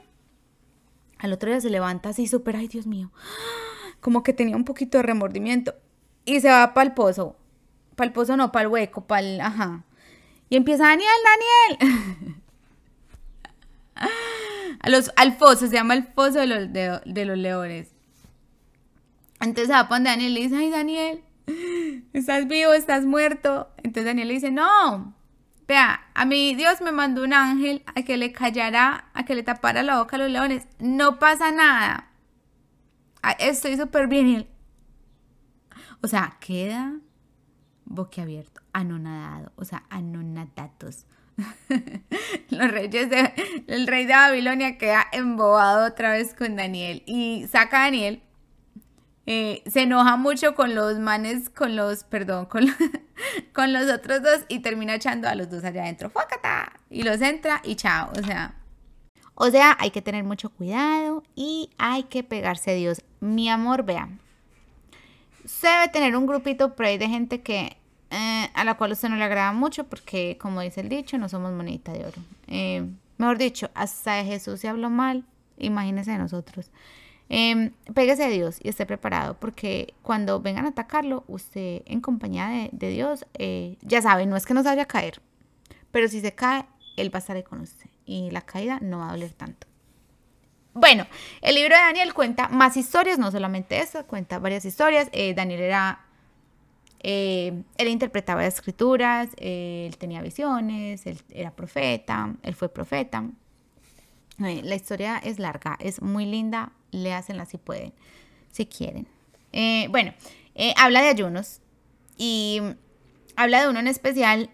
Al 1.20 1.34
otro 1.34 1.52
día 1.52 1.62
se 1.62 1.70
levanta 1.70 2.10
así 2.10 2.28
súper, 2.28 2.56
ay 2.56 2.68
Dios 2.68 2.88
mío, 2.88 3.12
como 4.00 4.24
que 4.24 4.34
tenía 4.34 4.56
un 4.56 4.66
poquito 4.66 4.98
de 4.98 5.04
remordimiento 5.04 5.76
y 6.26 6.40
se 6.40 6.50
va 6.50 6.74
para 6.74 6.88
el 6.88 6.94
pozo. 6.94 7.36
Para 7.96 8.08
el 8.08 8.14
pozo 8.14 8.38
no, 8.38 8.52
para 8.52 8.64
el 8.64 8.70
hueco, 8.70 9.06
para 9.06 9.22
el, 9.22 9.42
ajá. 9.42 9.84
Y 10.50 10.56
empieza, 10.56 10.86
Daniel, 10.86 11.10
Daniel. 11.80 12.36
A 14.80 14.90
los, 14.90 15.12
al 15.16 15.38
foso, 15.38 15.68
se 15.68 15.74
llama 15.74 15.94
el 15.94 16.04
foso 16.04 16.40
de 16.40 16.48
los, 16.48 16.74
de, 16.74 17.26
los 17.26 17.38
leones. 17.38 17.94
Entonces 19.40 19.74
va 19.74 19.88
para 19.88 20.04
Daniel 20.04 20.32
y 20.32 20.34
le 20.36 20.42
dice, 20.42 20.58
ay 20.58 20.70
Daniel, 20.70 21.24
estás 22.14 22.48
vivo, 22.48 22.74
estás 22.74 23.06
muerto. 23.06 23.70
Entonces 23.78 24.06
Daniel 24.06 24.28
le 24.28 24.34
dice, 24.36 24.52
no, 24.52 25.16
vea, 25.68 26.02
a 26.14 26.26
mí 26.26 26.56
Dios 26.56 26.82
me 26.82 26.92
mandó 26.92 27.24
un 27.24 27.34
ángel 27.34 27.84
a 27.96 28.04
que 28.04 28.18
le 28.18 28.32
callara, 28.32 29.10
a 29.14 29.26
que 29.26 29.36
le 29.36 29.44
tapara 29.44 29.84
la 29.84 30.00
boca 30.00 30.16
a 30.16 30.20
los 30.20 30.30
leones. 30.30 30.68
No 30.80 31.18
pasa 31.20 31.52
nada. 31.52 32.10
Estoy 33.40 33.78
súper 33.78 34.08
bien. 34.08 34.48
O 36.02 36.08
sea, 36.08 36.38
queda 36.40 36.96
boquiabierto, 37.86 38.62
anonadado, 38.74 39.52
o 39.56 39.66
sea, 39.66 39.84
anonadatos. 39.90 41.06
los 42.50 42.72
reyes 42.72 43.10
de, 43.10 43.34
el 43.68 43.88
rey 43.88 44.06
de 44.06 44.14
Babilonia 44.14 44.78
queda 44.78 45.08
embobado 45.12 45.88
otra 45.88 46.12
vez 46.12 46.34
con 46.34 46.56
Daniel 46.56 47.04
y 47.06 47.48
saca 47.48 47.82
a 47.82 47.84
Daniel 47.86 48.22
eh, 49.28 49.62
se 49.68 49.84
enoja 49.84 50.18
mucho 50.18 50.56
con 50.56 50.74
los 50.74 50.98
manes, 50.98 51.50
con 51.50 51.76
los, 51.76 52.04
perdón, 52.04 52.48
con, 52.48 52.66
con 53.54 53.72
los 53.72 53.90
otros 53.90 54.24
dos 54.24 54.40
y 54.48 54.60
termina 54.60 54.96
echando 54.96 55.30
a 55.30 55.36
los 55.36 55.50
dos 55.50 55.64
allá 55.64 55.84
adentro. 55.84 56.10
¡Fácata! 56.10 56.74
Y 56.90 57.04
los 57.04 57.22
entra 57.22 57.62
y 57.64 57.76
chao. 57.76 58.12
O 58.20 58.24
sea, 58.26 58.56
o 59.36 59.50
sea, 59.50 59.78
hay 59.80 59.92
que 59.92 60.02
tener 60.02 60.24
mucho 60.24 60.50
cuidado 60.50 61.24
y 61.36 61.70
hay 61.78 62.04
que 62.04 62.24
pegarse 62.24 62.72
a 62.72 62.74
Dios. 62.74 63.04
Mi 63.20 63.50
amor, 63.50 63.84
vea. 63.84 64.10
Se 65.46 65.68
debe 65.68 65.88
tener 65.90 66.16
un 66.16 66.26
grupito 66.26 66.76
por 66.76 66.86
ahí 66.86 66.98
de 66.98 67.08
gente 67.08 67.42
que 67.42 67.78
a 68.62 68.64
la 68.64 68.76
cual 68.76 68.92
usted 68.92 69.10
no 69.10 69.16
le 69.16 69.24
agrada 69.24 69.52
mucho 69.54 69.86
porque, 69.86 70.38
como 70.40 70.62
dice 70.62 70.82
el 70.82 70.90
dicho, 70.90 71.18
no 71.18 71.30
somos 71.30 71.52
monedita 71.52 71.92
de 71.94 72.06
oro. 72.06 72.22
Eh, 72.48 72.86
mejor 73.18 73.38
dicho, 73.38 73.70
hasta 73.74 74.14
de 74.16 74.26
Jesús 74.26 74.60
se 74.60 74.68
habló 74.68 74.90
mal. 74.90 75.26
Imagínese 75.58 76.12
de 76.12 76.18
nosotros. 76.18 76.72
Eh, 77.30 77.72
pégase 77.94 78.26
a 78.26 78.28
Dios 78.28 78.60
y 78.62 78.70
esté 78.70 78.86
preparado 78.86 79.36
porque 79.40 79.94
cuando 80.02 80.42
vengan 80.42 80.66
a 80.66 80.70
atacarlo, 80.70 81.24
usted 81.28 81.82
en 81.86 82.02
compañía 82.02 82.70
de, 82.72 82.90
Dios, 82.90 83.26
eh, 83.36 83.78
ya 83.82 84.02
sabe, 84.02 84.26
no 84.26 84.36
es 84.36 84.46
que 84.46 84.54
nos 84.54 84.66
vaya 84.66 84.84
a 84.84 84.88
caer, 84.88 85.22
pero 85.92 86.10
si 86.10 86.20
se 86.20 86.34
cae, 86.34 86.66
Él 86.98 87.14
va 87.14 87.20
a 87.20 87.22
estar 87.22 87.38
ahí 87.38 87.44
con 87.44 87.62
usted 87.62 87.90
y 88.06 88.32
la 88.32 88.42
caída 88.42 88.80
no 88.82 89.00
va 89.00 89.08
a 89.08 89.12
doler 89.14 89.32
tanto. 89.32 89.66
Bueno, 90.74 91.06
el 91.42 91.56
libro 91.56 91.76
de 91.76 91.82
Daniel 91.82 92.14
cuenta 92.14 92.48
más 92.50 92.78
historias, 92.78 93.18
no 93.18 93.32
solamente 93.32 93.80
esa, 93.80 94.04
cuenta 94.04 94.40
varias 94.40 94.66
historias. 94.66 95.10
Eh, 95.12 95.34
Daniel 95.34 95.62
era, 95.62 96.06
él 97.04 97.88
interpretaba 97.88 98.46
escrituras, 98.46 99.30
él 99.38 99.98
tenía 99.98 100.22
visiones, 100.22 101.06
él 101.06 101.20
era 101.30 101.52
profeta, 101.52 102.36
él 102.44 102.54
fue 102.54 102.70
profeta. 102.70 103.30
La 104.38 104.76
historia 104.76 105.18
es 105.18 105.40
larga, 105.40 105.78
es 105.80 106.02
muy 106.02 106.26
linda, 106.26 106.72
léasenla 106.92 107.46
si 107.46 107.58
pueden, 107.58 107.94
si 108.52 108.66
quieren. 108.66 109.08
Eh, 109.54 109.88
bueno, 109.90 110.14
eh, 110.56 110.74
habla 110.78 111.02
de 111.02 111.10
ayunos 111.10 111.62
y 112.18 112.62
habla 113.36 113.62
de 113.62 113.70
uno 113.70 113.80
en 113.80 113.88
especial 113.88 114.50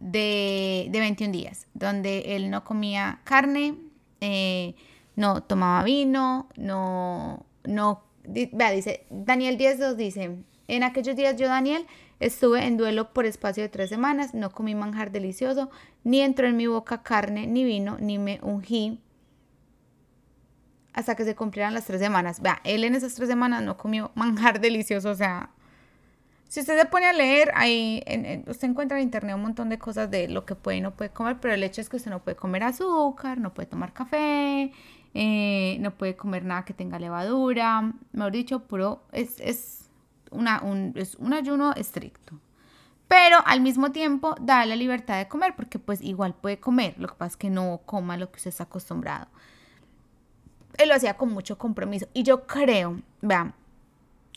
de, 0.00 0.88
de 0.90 1.00
21 1.00 1.32
días, 1.32 1.66
donde 1.74 2.36
él 2.36 2.50
no 2.50 2.64
comía 2.64 3.20
carne, 3.24 3.76
eh, 4.20 4.74
no 5.16 5.42
tomaba 5.42 5.84
vino, 5.84 6.48
no, 6.56 7.46
no, 7.64 8.02
vea, 8.24 8.70
dice, 8.70 9.06
Daniel 9.10 9.58
10.2 9.58 9.94
dice, 9.94 10.36
en 10.76 10.82
aquellos 10.82 11.16
días 11.16 11.36
yo, 11.36 11.48
Daniel, 11.48 11.86
estuve 12.20 12.66
en 12.66 12.76
duelo 12.76 13.12
por 13.12 13.26
espacio 13.26 13.62
de 13.62 13.68
tres 13.68 13.90
semanas, 13.90 14.34
no 14.34 14.50
comí 14.50 14.74
manjar 14.74 15.10
delicioso, 15.10 15.70
ni 16.04 16.20
entró 16.20 16.46
en 16.46 16.56
mi 16.56 16.66
boca 16.66 17.02
carne, 17.02 17.46
ni 17.46 17.64
vino, 17.64 17.96
ni 18.00 18.18
me 18.18 18.38
ungí 18.42 19.00
hasta 20.92 21.14
que 21.14 21.24
se 21.24 21.34
cumplieran 21.34 21.72
las 21.72 21.84
tres 21.84 22.00
semanas. 22.00 22.40
Vea, 22.42 22.60
él 22.64 22.84
en 22.84 22.94
esas 22.94 23.14
tres 23.14 23.28
semanas 23.28 23.62
no 23.62 23.76
comió 23.76 24.10
manjar 24.14 24.60
delicioso, 24.60 25.10
o 25.10 25.14
sea, 25.14 25.50
si 26.48 26.60
usted 26.60 26.76
se 26.76 26.84
pone 26.86 27.06
a 27.06 27.12
leer, 27.12 27.52
ahí 27.54 28.02
usted 28.48 28.68
encuentra 28.68 28.98
en 28.98 29.04
internet 29.04 29.36
un 29.36 29.42
montón 29.42 29.68
de 29.68 29.78
cosas 29.78 30.10
de 30.10 30.26
lo 30.26 30.44
que 30.44 30.56
puede 30.56 30.78
y 30.78 30.80
no 30.80 30.96
puede 30.96 31.10
comer, 31.10 31.38
pero 31.40 31.54
el 31.54 31.62
hecho 31.62 31.80
es 31.80 31.88
que 31.88 31.96
usted 31.96 32.10
no 32.10 32.24
puede 32.24 32.36
comer 32.36 32.64
azúcar, 32.64 33.38
no 33.38 33.54
puede 33.54 33.66
tomar 33.66 33.92
café, 33.92 34.72
eh, 35.14 35.76
no 35.80 35.96
puede 35.96 36.16
comer 36.16 36.44
nada 36.44 36.64
que 36.64 36.74
tenga 36.74 36.98
levadura, 36.98 37.92
mejor 38.12 38.32
dicho, 38.32 38.64
puro, 38.66 39.04
es, 39.12 39.38
es, 39.38 39.89
un, 40.30 40.92
es 40.96 41.14
un 41.16 41.32
ayuno 41.32 41.72
estricto. 41.74 42.38
Pero 43.08 43.38
al 43.44 43.60
mismo 43.60 43.90
tiempo 43.90 44.36
da 44.40 44.64
la 44.66 44.76
libertad 44.76 45.18
de 45.18 45.26
comer, 45.26 45.56
porque 45.56 45.78
pues 45.78 46.00
igual 46.00 46.34
puede 46.34 46.60
comer, 46.60 46.94
lo 46.98 47.08
que 47.08 47.14
pasa 47.14 47.32
es 47.32 47.36
que 47.36 47.50
no 47.50 47.80
coma 47.84 48.16
lo 48.16 48.30
que 48.30 48.36
usted 48.36 48.50
está 48.50 48.64
acostumbrado. 48.64 49.26
Él 50.78 50.88
lo 50.88 50.94
hacía 50.94 51.16
con 51.16 51.32
mucho 51.32 51.58
compromiso. 51.58 52.06
Y 52.14 52.22
yo 52.22 52.46
creo, 52.46 53.00
vean, 53.20 53.52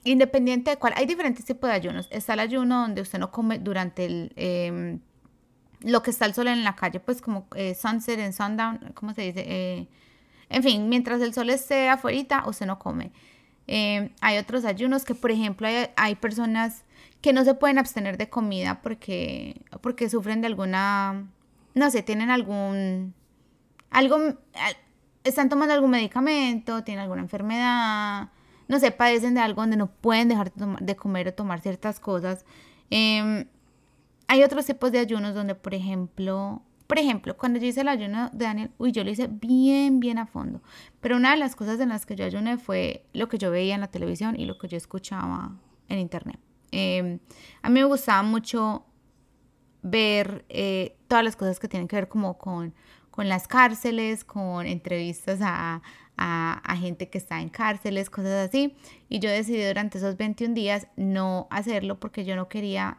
independiente 0.03 0.71
de 0.71 0.77
cuál, 0.77 0.93
hay 0.95 1.06
diferentes 1.06 1.45
tipos 1.45 1.69
de 1.69 1.75
ayunos. 1.75 2.08
Está 2.10 2.34
el 2.34 2.39
ayuno 2.39 2.82
donde 2.82 3.01
usted 3.01 3.19
no 3.19 3.32
come 3.32 3.60
durante 3.60 4.06
el, 4.06 4.34
em, 4.36 4.99
lo 5.82 6.01
que 6.01 6.12
está 6.12 6.25
el 6.25 6.34
sol 6.34 6.47
en 6.47 6.63
la 6.63 6.75
calle, 6.75 6.99
pues 6.99 7.21
como 7.21 7.45
eh, 7.56 7.75
sunset 7.75 8.19
and 8.19 8.34
sundown, 8.34 8.91
¿cómo 8.95 9.13
se 9.13 9.21
dice? 9.21 9.43
Eh, 9.45 9.88
en 10.49 10.63
fin, 10.63 10.89
mientras 10.89 11.21
el 11.21 11.34
sol 11.34 11.49
esté 11.49 11.89
afuera, 11.89 12.43
usted 12.47 12.65
no 12.65 12.79
come. 12.79 13.12
Em, 13.67 14.10
hay 14.21 14.38
otros 14.38 14.65
ayunos 14.65 15.06
que, 15.06 15.15
por 15.15 15.32
ejemplo, 15.32 15.67
hay, 15.95 16.15
personas 16.15 16.84
que 17.21 17.34
no 17.34 17.43
se 17.45 17.54
pueden 17.54 17.78
abstener 17.78 18.17
de 18.17 18.30
comida 18.30 18.82
porque, 18.82 19.62
porque 19.82 20.10
sufren 20.10 20.41
de 20.41 20.47
alguna, 20.47 21.28
no 21.73 21.89
sé, 21.89 22.04
tienen 22.04 22.30
algún, 22.30 23.13
algo, 23.89 24.17
están 25.23 25.49
tomando 25.49 25.73
algún 25.73 25.91
medicamento, 25.91 26.84
tienen 26.84 27.04
alguna 27.04 27.21
enfermedad, 27.21 28.30
no 28.67 28.80
sé, 28.80 28.91
padecen 28.91 29.34
de 29.36 29.41
algo 29.41 29.62
donde 29.62 29.78
no 29.78 29.88
pueden 29.88 30.28
dejar 30.28 30.52
de 30.54 30.95
comer 30.95 31.30
o 31.30 31.34
tomar 31.34 31.62
ciertas 31.62 31.99
cosas. 31.99 32.45
Em, 32.89 33.45
hay 34.28 34.43
otros 34.43 34.65
tipos 34.65 34.91
de 34.91 34.99
ayunos 34.99 35.34
donde, 35.36 35.56
por 35.56 35.73
ejemplo, 35.73 36.62
por 36.88 37.00
ejemplo, 37.00 37.38
cuando 37.38 37.60
yo 37.60 37.67
hice 37.67 37.82
el 37.82 37.88
ayuno 37.88 38.30
de 38.34 38.46
Daniel, 38.46 38.72
uy, 38.78 38.91
yo 38.91 39.04
lo 39.04 39.10
hice 39.10 39.28
bien, 39.28 40.00
bien 40.00 40.17
a 40.17 40.26
fondo. 40.26 40.62
Pero 41.00 41.15
una 41.15 41.32
de 41.32 41.38
las 41.38 41.56
cosas 41.56 41.80
en 41.80 41.89
las 41.89 42.06
que 42.06 42.15
yo 42.15 42.26
ayuné 42.26 42.58
fue 42.58 43.06
lo 43.13 43.30
que 43.30 43.38
yo 43.38 43.52
veía 43.52 43.76
en 43.76 43.82
la 43.82 43.88
televisión 43.88 44.39
y 44.39 44.46
lo 44.46 44.58
que 44.58 44.67
yo 44.67 44.78
escuchaba 44.78 45.58
en 45.89 46.00
internet. 46.00 46.39
Em, 46.72 47.19
a 47.62 47.69
mí 47.69 47.80
me 47.80 47.86
gustaba 47.86 48.24
mucho 48.24 48.86
ver 49.82 50.46
eh, 50.50 50.98
todas 51.08 51.24
las 51.24 51.36
cosas 51.36 51.60
que 51.60 51.67
tienen 51.67 51.88
que 51.88 51.96
ver 51.96 52.08
como 52.08 52.38
con, 52.38 52.74
con 53.12 53.30
las 53.30 53.48
cárceles, 53.48 54.24
con 54.24 54.65
entrevistas 54.65 55.39
a, 55.41 55.82
a, 56.17 56.76
gente 56.78 57.10
que 57.10 57.17
está 57.17 57.41
en 57.41 57.50
cárceles, 57.50 58.10
cosas 58.10 58.50
así. 58.50 58.76
Y 59.10 59.19
yo 59.19 59.30
decidí 59.30 59.63
durante 59.63 59.98
esos 59.98 60.17
21 60.17 60.54
días 60.54 60.88
no 60.96 61.48
hacerlo 61.50 62.00
porque 62.00 62.26
yo 62.26 62.36
no 62.36 62.50
quería 62.50 62.98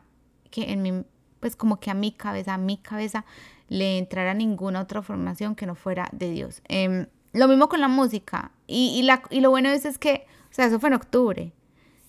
que 0.50 0.70
en 0.70 0.82
mi, 0.82 1.04
pues 1.44 1.56
como 1.56 1.78
que 1.78 1.90
a 1.90 1.94
mi 1.94 2.10
cabeza, 2.10 2.54
a 2.54 2.56
mi 2.56 2.78
cabeza 2.78 3.26
le 3.68 3.98
entrara 3.98 4.32
ninguna 4.32 4.80
otra 4.80 5.02
formación 5.02 5.54
que 5.54 5.66
no 5.66 5.74
fuera 5.74 6.08
de 6.10 6.30
Dios. 6.30 6.62
Em, 6.68 7.04
lo 7.34 7.48
mismo 7.48 7.68
con 7.68 7.82
la 7.82 7.88
música. 7.88 8.52
Y, 8.66 9.02
la, 9.02 9.22
y 9.28 9.40
lo 9.42 9.50
bueno 9.50 9.68
es, 9.68 9.98
que, 9.98 10.26
o 10.50 10.54
sea, 10.54 10.64
eso 10.64 10.80
fue 10.80 10.88
en 10.88 10.94
octubre. 10.94 11.52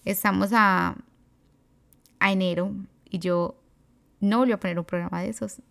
Estamos 0.05 0.51
a, 0.53 0.95
a 2.19 2.31
enero 2.31 2.71
y 3.09 3.19
yo 3.19 3.57
no 4.21 4.37
volví 4.37 4.53
a 4.53 4.59
poner 4.61 4.79
un 4.79 4.85
programa 4.85 5.21
de 5.21 5.31
esos. 5.31 5.61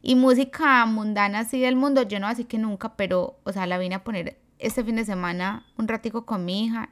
Y 0.00 0.14
música 0.14 0.86
mundana 0.86 1.40
así 1.40 1.60
del 1.60 1.74
mundo, 1.74 2.02
yo 2.02 2.20
no 2.20 2.28
así 2.28 2.44
que 2.44 2.58
nunca, 2.58 2.94
pero, 2.94 3.40
o 3.42 3.50
sea, 3.50 3.66
la 3.66 3.76
vine 3.76 3.96
a 3.96 4.04
poner 4.04 4.38
este 4.60 4.84
fin 4.84 4.94
de 4.94 5.04
semana 5.04 5.66
un 5.78 5.88
ratico 5.88 6.26
con 6.26 6.44
mi 6.44 6.66
hija 6.66 6.90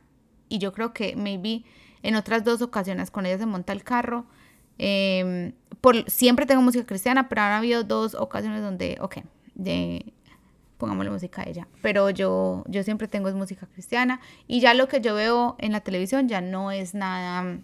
y 0.48 0.58
yo 0.58 0.72
creo 0.72 0.92
que 0.92 1.14
maybe 1.14 1.62
en 2.02 2.16
otras 2.16 2.42
dos 2.42 2.60
ocasiones 2.60 3.12
con 3.12 3.24
ella 3.24 3.38
se 3.38 3.46
monta 3.46 3.72
el 3.72 3.84
carro. 3.84 4.26
Em, 4.84 5.52
por, 5.80 6.10
siempre 6.10 6.44
tengo 6.44 6.60
música 6.60 6.84
cristiana, 6.84 7.28
pero 7.28 7.42
han 7.42 7.52
habido 7.52 7.84
dos 7.84 8.16
ocasiones 8.16 8.62
donde, 8.62 8.98
ok, 9.00 9.18
de, 9.54 10.12
pongámosle 10.76 11.12
música 11.12 11.42
a 11.42 11.44
ella. 11.48 11.68
Pero 11.82 12.10
yo, 12.10 12.64
yo 12.66 12.82
siempre 12.82 13.06
tengo 13.06 13.28
es 13.28 13.36
música 13.36 13.68
cristiana 13.68 14.20
y 14.48 14.58
ya 14.58 14.74
lo 14.74 14.88
que 14.88 15.00
yo 15.00 15.14
veo 15.14 15.54
en 15.60 15.70
la 15.70 15.82
televisión 15.82 16.28
ya 16.28 16.40
no 16.40 16.72
es 16.72 16.94
nada, 16.94 17.60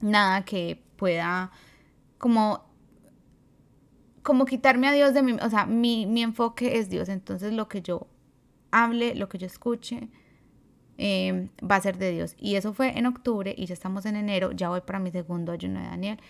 nada 0.00 0.46
que 0.46 0.82
pueda 0.96 1.50
como 2.16 2.66
como 4.22 4.46
quitarme 4.46 4.88
a 4.88 4.92
Dios 4.92 5.12
de 5.12 5.22
mi, 5.22 5.32
o 5.32 5.50
sea, 5.50 5.66
mi, 5.66 6.06
mi 6.06 6.22
enfoque 6.22 6.78
es 6.78 6.88
Dios, 6.88 7.08
entonces 7.08 7.52
lo 7.52 7.68
que 7.68 7.82
yo 7.82 8.06
hable, 8.70 9.14
lo 9.14 9.28
que 9.28 9.38
yo 9.38 9.46
escuche, 9.46 10.08
em, 10.98 11.48
va 11.60 11.76
a 11.76 11.80
ser 11.80 11.96
de 11.98 12.10
Dios. 12.12 12.36
Y 12.38 12.56
eso 12.56 12.72
fue 12.74 12.98
en 12.98 13.06
octubre 13.06 13.54
y 13.56 13.66
ya 13.66 13.74
estamos 13.74 14.04
en 14.06 14.16
enero, 14.16 14.52
ya 14.52 14.68
voy 14.68 14.80
para 14.82 14.98
mi 14.98 15.10
segundo 15.10 15.52
ayuno 15.52 15.80
de 15.80 15.86
Daniel. 15.86 16.20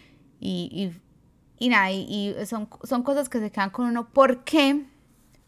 Y, 0.41 0.93
y, 1.59 1.69
nada, 1.69 1.91
y, 1.91 2.35
son, 2.47 2.69
son 2.85 3.03
cosas 3.03 3.29
que 3.29 3.41
se 3.41 3.51
quedan 3.51 3.71
con 3.71 3.87
uno. 3.87 4.09
¿Por 4.09 4.45
qué? 4.45 4.85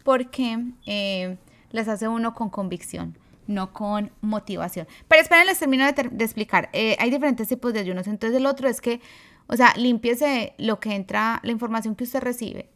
Porque 0.05 0.59
eh, 0.87 1.37
las 1.71 1.89
hace 1.89 2.09
uno 2.09 2.35
con 2.35 2.51
convicción, 2.51 3.17
no 3.47 3.73
con 3.73 4.11
motivación. 4.21 4.87
Pero 5.09 5.23
esperen, 5.23 5.47
les 5.47 5.59
termino 5.59 5.85
de, 5.85 6.25
explicar. 6.25 6.71
Eh, 6.73 6.97
hay 6.99 7.11
diferentes 7.11 7.49
tipos 7.49 7.73
de 7.73 7.81
ayunos. 7.81 8.07
Entonces 8.07 8.37
el 8.39 8.47
otro 8.47 8.69
es 8.69 8.81
que, 8.81 9.01
o 9.47 9.57
sea, 9.57 9.75
limpiese 9.77 10.55
lo 10.59 10.81
que 10.81 10.95
entra, 10.95 11.41
la 11.43 11.53
información 11.53 11.95
que 11.95 12.05
usted 12.05 12.21
recibe. 12.21 12.71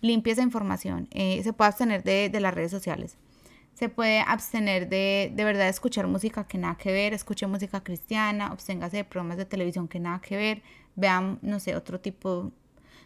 Limpie 0.00 0.32
esa 0.32 0.42
información. 0.42 1.08
Eh, 1.10 1.42
se 1.42 1.52
puede 1.52 1.68
abstener 1.68 2.02
de, 2.02 2.30
de 2.30 2.40
las 2.40 2.54
redes 2.54 2.70
sociales 2.70 3.16
se 3.80 3.88
puede 3.88 4.20
abstener 4.20 4.90
de 4.90 5.32
de 5.34 5.42
verdad 5.42 5.66
escuchar 5.66 6.06
música 6.06 6.44
que 6.44 6.58
nada 6.58 6.74
que 6.74 6.92
ver, 6.92 7.14
escuche 7.14 7.46
música 7.46 7.82
cristiana, 7.82 8.48
absténgase 8.48 8.98
de 8.98 9.04
programas 9.04 9.38
de 9.38 9.46
televisión 9.46 9.88
que 9.88 9.98
nada 9.98 10.20
que 10.20 10.36
ver, 10.36 10.62
vean, 10.96 11.38
no 11.40 11.58
sé, 11.60 11.74
otro 11.74 11.98
tipo. 11.98 12.52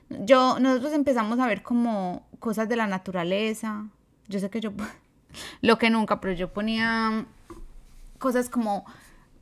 Yo, 0.08 0.58
nosotros 0.58 0.92
empezamos 0.92 1.38
a 1.38 1.46
ver 1.46 1.62
como 1.62 2.26
cosas 2.40 2.68
de 2.68 2.74
la 2.74 2.88
naturaleza. 2.88 3.86
Yo 4.26 4.40
sé 4.40 4.50
que 4.50 4.60
yo, 4.60 4.72
lo 5.60 5.78
que 5.78 5.90
nunca, 5.90 6.20
pero 6.20 6.34
yo 6.34 6.52
ponía 6.52 7.24
cosas 8.18 8.50
como 8.50 8.84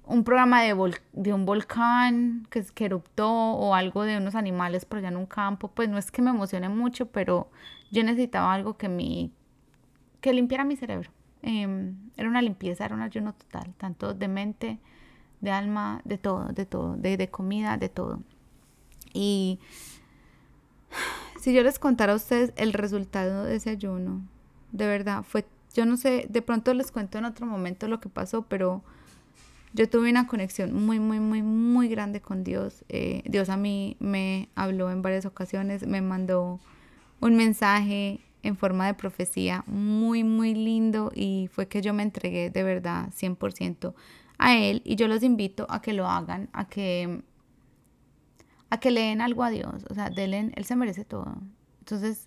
un 0.05 0.25
programa 0.25 0.61
de, 0.61 0.75
de 1.15 1.33
un 1.33 1.47
volcán 1.47 2.47
que, 2.51 2.63
que 2.75 2.85
eruptó 2.85 3.31
o 3.33 3.75
algo 3.75 4.03
de 4.03 4.19
unos 4.19 4.35
animales 4.35 4.85
por 4.85 4.99
allá 4.99 5.09
en 5.09 5.17
un 5.17 5.25
campo. 5.25 5.69
Pues 5.69 5.89
no 5.89 5.97
es 5.97 6.11
que 6.11 6.21
me 6.21 6.29
emocione 6.29 6.69
mucho, 6.69 7.07
pero 7.07 7.51
yo 7.91 8.05
necesitaba 8.05 8.53
algo 8.53 8.77
que, 8.77 8.91
me, 8.91 9.31
que 10.21 10.35
limpiara 10.35 10.65
mi 10.65 10.77
cerebro. 10.77 11.11
Em, 11.43 11.97
era 12.17 12.29
una 12.29 12.41
limpieza, 12.41 12.85
era 12.85 12.95
un 12.95 13.03
ayuno 13.03 13.35
total, 13.35 13.75
tanto 13.77 14.15
de 14.15 14.29
mente, 14.29 14.79
de 15.41 15.51
alma, 15.51 16.01
de 16.05 16.17
todo, 16.19 16.47
de 16.53 16.67
todo, 16.67 16.97
de, 16.97 17.29
comida, 17.31 17.77
de 17.77 17.89
todo. 17.89 18.23
Y 19.13 19.59
si 21.41 21.53
yo 21.53 21.63
les 21.65 21.79
contara 21.79 22.13
a 22.13 22.17
ustedes 22.17 22.53
el 22.57 22.73
resultado 22.73 23.45
de 23.45 23.57
ese 23.57 23.71
ayuno, 23.71 24.23
de 24.71 24.87
verdad, 24.87 25.25
fue, 25.25 25.45
yo 25.75 25.85
no 25.85 25.97
sé, 25.97 26.27
de 26.31 26.43
pronto 26.43 26.73
les 26.75 26.93
cuento 26.93 27.19
en 27.19 27.25
otro 27.25 27.45
momento 27.45 27.89
lo 27.89 28.01
que 28.01 28.09
pasó, 28.09 28.43
pero 28.43 28.83
yo 29.75 29.89
tuve 29.89 30.11
una 30.11 30.29
conexión 30.29 30.73
muy, 30.73 31.01
muy, 31.01 31.19
muy, 31.19 31.43
muy 31.43 31.89
grande 31.89 32.21
con 32.21 32.45
Dios. 32.45 32.85
Eh, 32.89 33.23
Dios 33.25 33.49
a 33.49 33.57
mí 33.57 33.97
me 33.99 34.49
habló 34.55 34.91
en 34.91 35.03
varias 35.03 35.27
ocasiones, 35.27 35.87
me 35.87 36.03
mandó 36.03 36.61
un 37.21 37.37
mensaje 37.37 38.21
en 38.43 38.57
forma 38.57 38.87
de 38.87 38.95
profecía 38.95 39.65
muy, 39.67 40.25
muy 40.25 40.55
lindo 40.55 41.13
y 41.15 41.49
fue 41.53 41.69
que 41.69 41.81
yo 41.81 41.95
me 41.95 42.03
entregué 42.03 42.51
de 42.51 42.63
verdad 42.63 43.11
100% 43.11 43.95
a 44.39 44.57
él 44.57 44.83
y 44.85 44.97
yo 44.97 45.09
los 45.09 45.23
invito 45.23 45.67
a 45.71 45.81
que 45.81 45.93
lo 45.93 46.07
hagan, 46.07 46.49
a 46.53 46.67
que 46.69 47.23
a 48.71 48.81
que 48.81 48.91
le 48.91 49.13
algo 49.13 49.45
a 49.45 49.51
Dios, 49.51 49.85
o 49.91 49.95
sea, 49.95 50.09
denle, 50.09 50.51
él 50.55 50.65
se 50.65 50.77
merece 50.77 51.05
todo. 51.05 51.37
Entonces, 51.81 52.27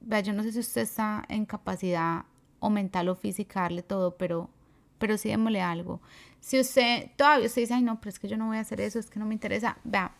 vea, 0.00 0.20
yo 0.20 0.32
no 0.32 0.42
sé 0.42 0.52
si 0.52 0.60
usted 0.60 0.80
está 0.80 1.24
en 1.28 1.44
capacidad 1.44 2.24
o 2.58 2.70
mental 2.70 3.10
o 3.10 3.14
física 3.14 3.62
darle 3.62 3.82
todo, 3.82 4.16
pero 4.16 4.50
pero 4.98 5.18
sí 5.18 5.28
démosle 5.28 5.60
algo. 5.60 6.00
Si 6.40 6.58
usted 6.58 7.10
todavía 7.16 7.46
usted 7.46 7.62
dice, 7.62 7.74
ay 7.74 7.82
no, 7.82 8.00
pero 8.00 8.08
es 8.10 8.18
que 8.18 8.28
yo 8.28 8.38
no 8.38 8.46
voy 8.46 8.56
a 8.56 8.60
hacer 8.60 8.80
eso, 8.80 8.98
es 8.98 9.10
que 9.10 9.18
no 9.18 9.26
me 9.26 9.34
interesa, 9.34 9.76
vea, 9.84 10.14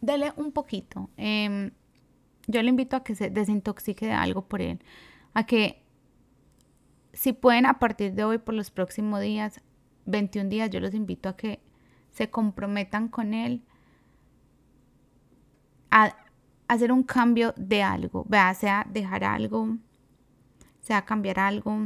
dele 0.00 0.32
un 0.36 0.52
poquito. 0.52 1.10
Eh, 1.16 1.72
yo 2.46 2.62
le 2.62 2.68
invito 2.68 2.96
a 2.96 3.04
que 3.04 3.14
se 3.14 3.30
desintoxique 3.30 4.06
de 4.06 4.12
algo 4.12 4.42
por 4.46 4.62
él, 4.62 4.80
a 5.34 5.44
que 5.46 5.82
si 7.12 7.32
pueden 7.32 7.66
a 7.66 7.78
partir 7.78 8.14
de 8.14 8.24
hoy 8.24 8.38
por 8.38 8.54
los 8.54 8.70
próximos 8.70 9.20
días, 9.20 9.60
21 10.04 10.48
días, 10.48 10.70
yo 10.70 10.80
los 10.80 10.94
invito 10.94 11.28
a 11.28 11.36
que 11.36 11.60
se 12.10 12.30
comprometan 12.30 13.08
con 13.08 13.34
él 13.34 13.62
a, 15.90 16.14
hacer 16.68 16.92
un 16.92 17.04
cambio 17.04 17.54
de 17.56 17.82
algo, 17.82 18.24
vea, 18.28 18.52
sea 18.54 18.86
dejar 18.90 19.24
algo, 19.24 19.76
sea 20.80 21.04
cambiar 21.04 21.38
algo, 21.38 21.78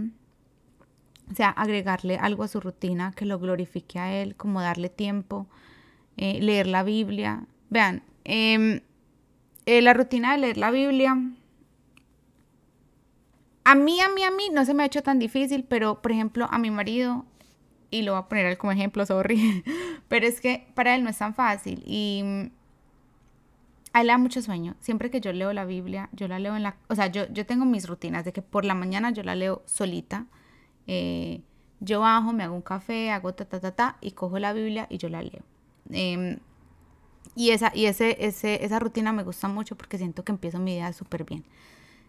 sea 1.35 1.51
agregarle 1.51 2.17
algo 2.17 2.45
a 2.45 2.49
su 2.49 2.61
rutina 2.61 3.13
que 3.13 3.27
lo 3.27 3.39
glorifique 3.39 3.99
a 3.99 4.13
él, 4.13 4.37
como 4.37 4.61
darle 4.61 4.89
tiempo, 4.89 5.47
eh, 6.17 6.41
leer 6.41 6.67
la 6.67 6.83
Biblia. 6.83 7.45
Vean, 7.69 8.03
eh, 8.25 8.83
eh, 9.67 9.83
la 9.83 9.95
rutina 9.95 10.33
de 10.33 10.39
leer 10.39 10.57
la 10.57 10.71
Biblia, 10.71 11.17
a 13.65 13.75
mí, 13.75 14.01
a 14.01 14.09
mí, 14.09 14.25
a 14.25 14.31
mí 14.31 14.49
no 14.53 14.65
se 14.65 14.75
me 14.75 14.83
ha 14.83 14.87
hecho 14.87 15.03
tan 15.03 15.19
difícil, 15.19 15.65
pero 15.65 16.03
por 16.03 16.13
ejemplo 16.13 16.49
a 16.51 16.59
mi 16.59 16.71
marido 16.71 17.25
y 17.91 18.03
lo 18.03 18.13
voy 18.13 18.21
a 18.21 18.29
poner 18.29 18.59
como 18.59 18.73
ejemplo, 18.73 19.05
sorry, 19.07 19.65
pero 20.09 20.27
es 20.27 20.41
que 20.41 20.67
para 20.75 20.95
él 20.95 21.05
no 21.05 21.11
es 21.11 21.19
tan 21.19 21.35
fácil 21.35 21.83
y 21.87 22.23
mm, 22.25 22.51
a 23.93 24.01
él 24.01 24.07
le 24.07 24.13
da 24.13 24.19
mucho 24.19 24.41
sueño. 24.43 24.77
Siempre 24.81 25.11
que 25.11 25.21
yo 25.21 25.33
leo 25.33 25.53
la 25.53 25.65
Biblia, 25.65 26.09
yo 26.13 26.29
la 26.29 26.39
leo 26.39 26.57
en 26.57 26.63
la... 26.63 26.77
O 26.89 26.95
sea, 26.95 27.09
yo, 27.09 27.27
yo 27.33 27.45
tengo 27.47 27.65
mis 27.65 27.89
rutinas 27.89 28.25
de 28.25 28.33
que 28.33 28.43
por 28.43 28.65
la 28.65 28.75
mañana 28.75 29.11
yo 29.11 29.23
la 29.23 29.35
leo 29.35 29.63
solita. 29.67 30.27
Eh, 30.87 31.41
yo 31.81 32.01
bajo, 32.01 32.33
me 32.33 32.45
hago 32.45 32.55
un 32.55 32.63
café, 32.63 33.11
hago 33.11 33.35
ta, 33.35 33.47
ta, 33.47 33.59
ta, 33.61 33.73
ta, 33.73 33.97
y 34.01 34.13
cojo 34.13 34.39
la 34.39 34.53
Biblia 34.53 34.87
y 34.91 34.99
yo 34.99 35.09
la 35.09 35.23
leo. 35.23 35.43
Em, 35.91 36.39
y 37.41 37.53
esa, 37.53 37.73
y 37.75 37.87
ese, 37.87 38.19
ese, 38.21 38.67
esa 38.67 38.79
rutina 38.79 39.15
me 39.15 39.23
gusta 39.23 39.49
mucho 39.49 39.75
porque 39.75 39.97
siento 39.97 40.25
que 40.25 40.33
empiezo 40.33 40.59
mi 40.59 40.75
día 40.75 40.93
súper 40.93 41.25
bien. 41.25 41.43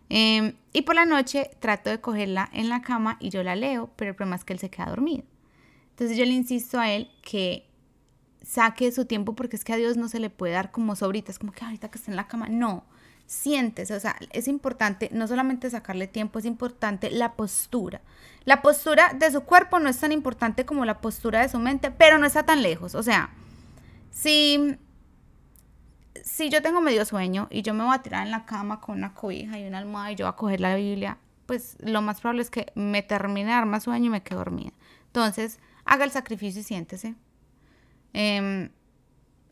Em, 0.09 0.55
y 0.73 0.81
por 0.81 0.93
la 0.93 1.05
noche 1.05 1.51
trato 1.61 1.89
de 1.89 2.01
cogerla 2.01 2.49
en 2.51 2.67
la 2.67 2.81
cama 2.81 3.15
y 3.21 3.29
yo 3.29 3.41
la 3.41 3.55
leo, 3.55 3.89
pero 3.95 4.09
el 4.09 4.15
problema 4.17 4.35
es 4.35 4.43
que 4.43 4.51
él 4.51 4.59
se 4.59 4.69
queda 4.69 4.87
dormido. 4.87 5.23
Entonces 5.91 6.17
yo 6.17 6.25
le 6.25 6.31
insisto 6.31 6.81
a 6.81 6.91
él 6.91 7.09
que 7.21 7.65
saque 8.43 8.91
su 8.91 9.05
tiempo 9.05 9.33
porque 9.33 9.55
es 9.55 9.63
que 9.63 9.71
a 9.71 9.77
Dios 9.77 9.95
no 9.95 10.09
se 10.09 10.19
le 10.19 10.29
puede 10.29 10.51
dar 10.51 10.69
como 10.69 10.97
sobritas, 10.97 11.39
como 11.39 11.53
que 11.53 11.63
ahorita 11.63 11.89
que 11.89 11.97
está 11.97 12.11
en 12.11 12.17
la 12.17 12.27
cama. 12.27 12.49
No, 12.49 12.83
sientes, 13.25 13.89
o 13.89 13.99
sea, 14.01 14.17
es 14.33 14.49
importante 14.49 15.07
no 15.13 15.29
solamente 15.29 15.69
sacarle 15.69 16.07
tiempo, 16.07 16.39
es 16.39 16.45
importante 16.45 17.09
la 17.09 17.35
postura. 17.37 18.01
La 18.43 18.61
postura 18.61 19.13
de 19.17 19.31
su 19.31 19.43
cuerpo 19.43 19.79
no 19.79 19.87
es 19.87 19.97
tan 19.97 20.11
importante 20.11 20.65
como 20.65 20.83
la 20.83 20.99
postura 20.99 21.39
de 21.39 21.47
su 21.47 21.57
mente, 21.57 21.89
pero 21.89 22.17
no 22.17 22.25
está 22.25 22.43
tan 22.43 22.61
lejos. 22.61 22.95
O 22.95 23.01
sea, 23.03 23.29
si, 24.11 24.77
si 26.24 26.50
yo 26.50 26.62
tengo 26.62 26.82
medio 26.82 27.06
sueño 27.06 27.47
y 27.50 27.62
yo 27.62 27.74
me 27.74 27.84
voy 27.84 27.95
a 27.95 28.02
tirar 28.02 28.26
en 28.26 28.32
la 28.32 28.45
cama 28.45 28.82
con 28.82 28.97
una 28.97 29.13
cobija 29.13 29.60
y 29.60 29.65
una 29.65 29.78
almohada 29.78 30.12
y 30.12 30.15
yo 30.15 30.26
voy 30.26 30.34
a 30.34 30.36
coger 30.36 30.60
la 30.60 30.76
Biblia, 30.76 31.17
pues 31.45 31.78
lo 31.80 32.02
más 32.02 32.21
probable 32.21 32.41
es 32.41 32.50
que 32.50 32.71
me 32.76 33.02
termine 33.02 33.52
dar 33.52 33.65
más 33.65 33.84
sueño 33.84 34.08
y 34.08 34.10
me 34.10 34.24
quedo 34.24 34.39
dormida. 34.39 34.71
Entonces, 35.08 35.60
haga 35.86 36.06
el 36.06 36.12
sacrificio 36.12 36.62
y 36.62 36.63
siéntese. 36.63 37.15
Em, 38.13 38.69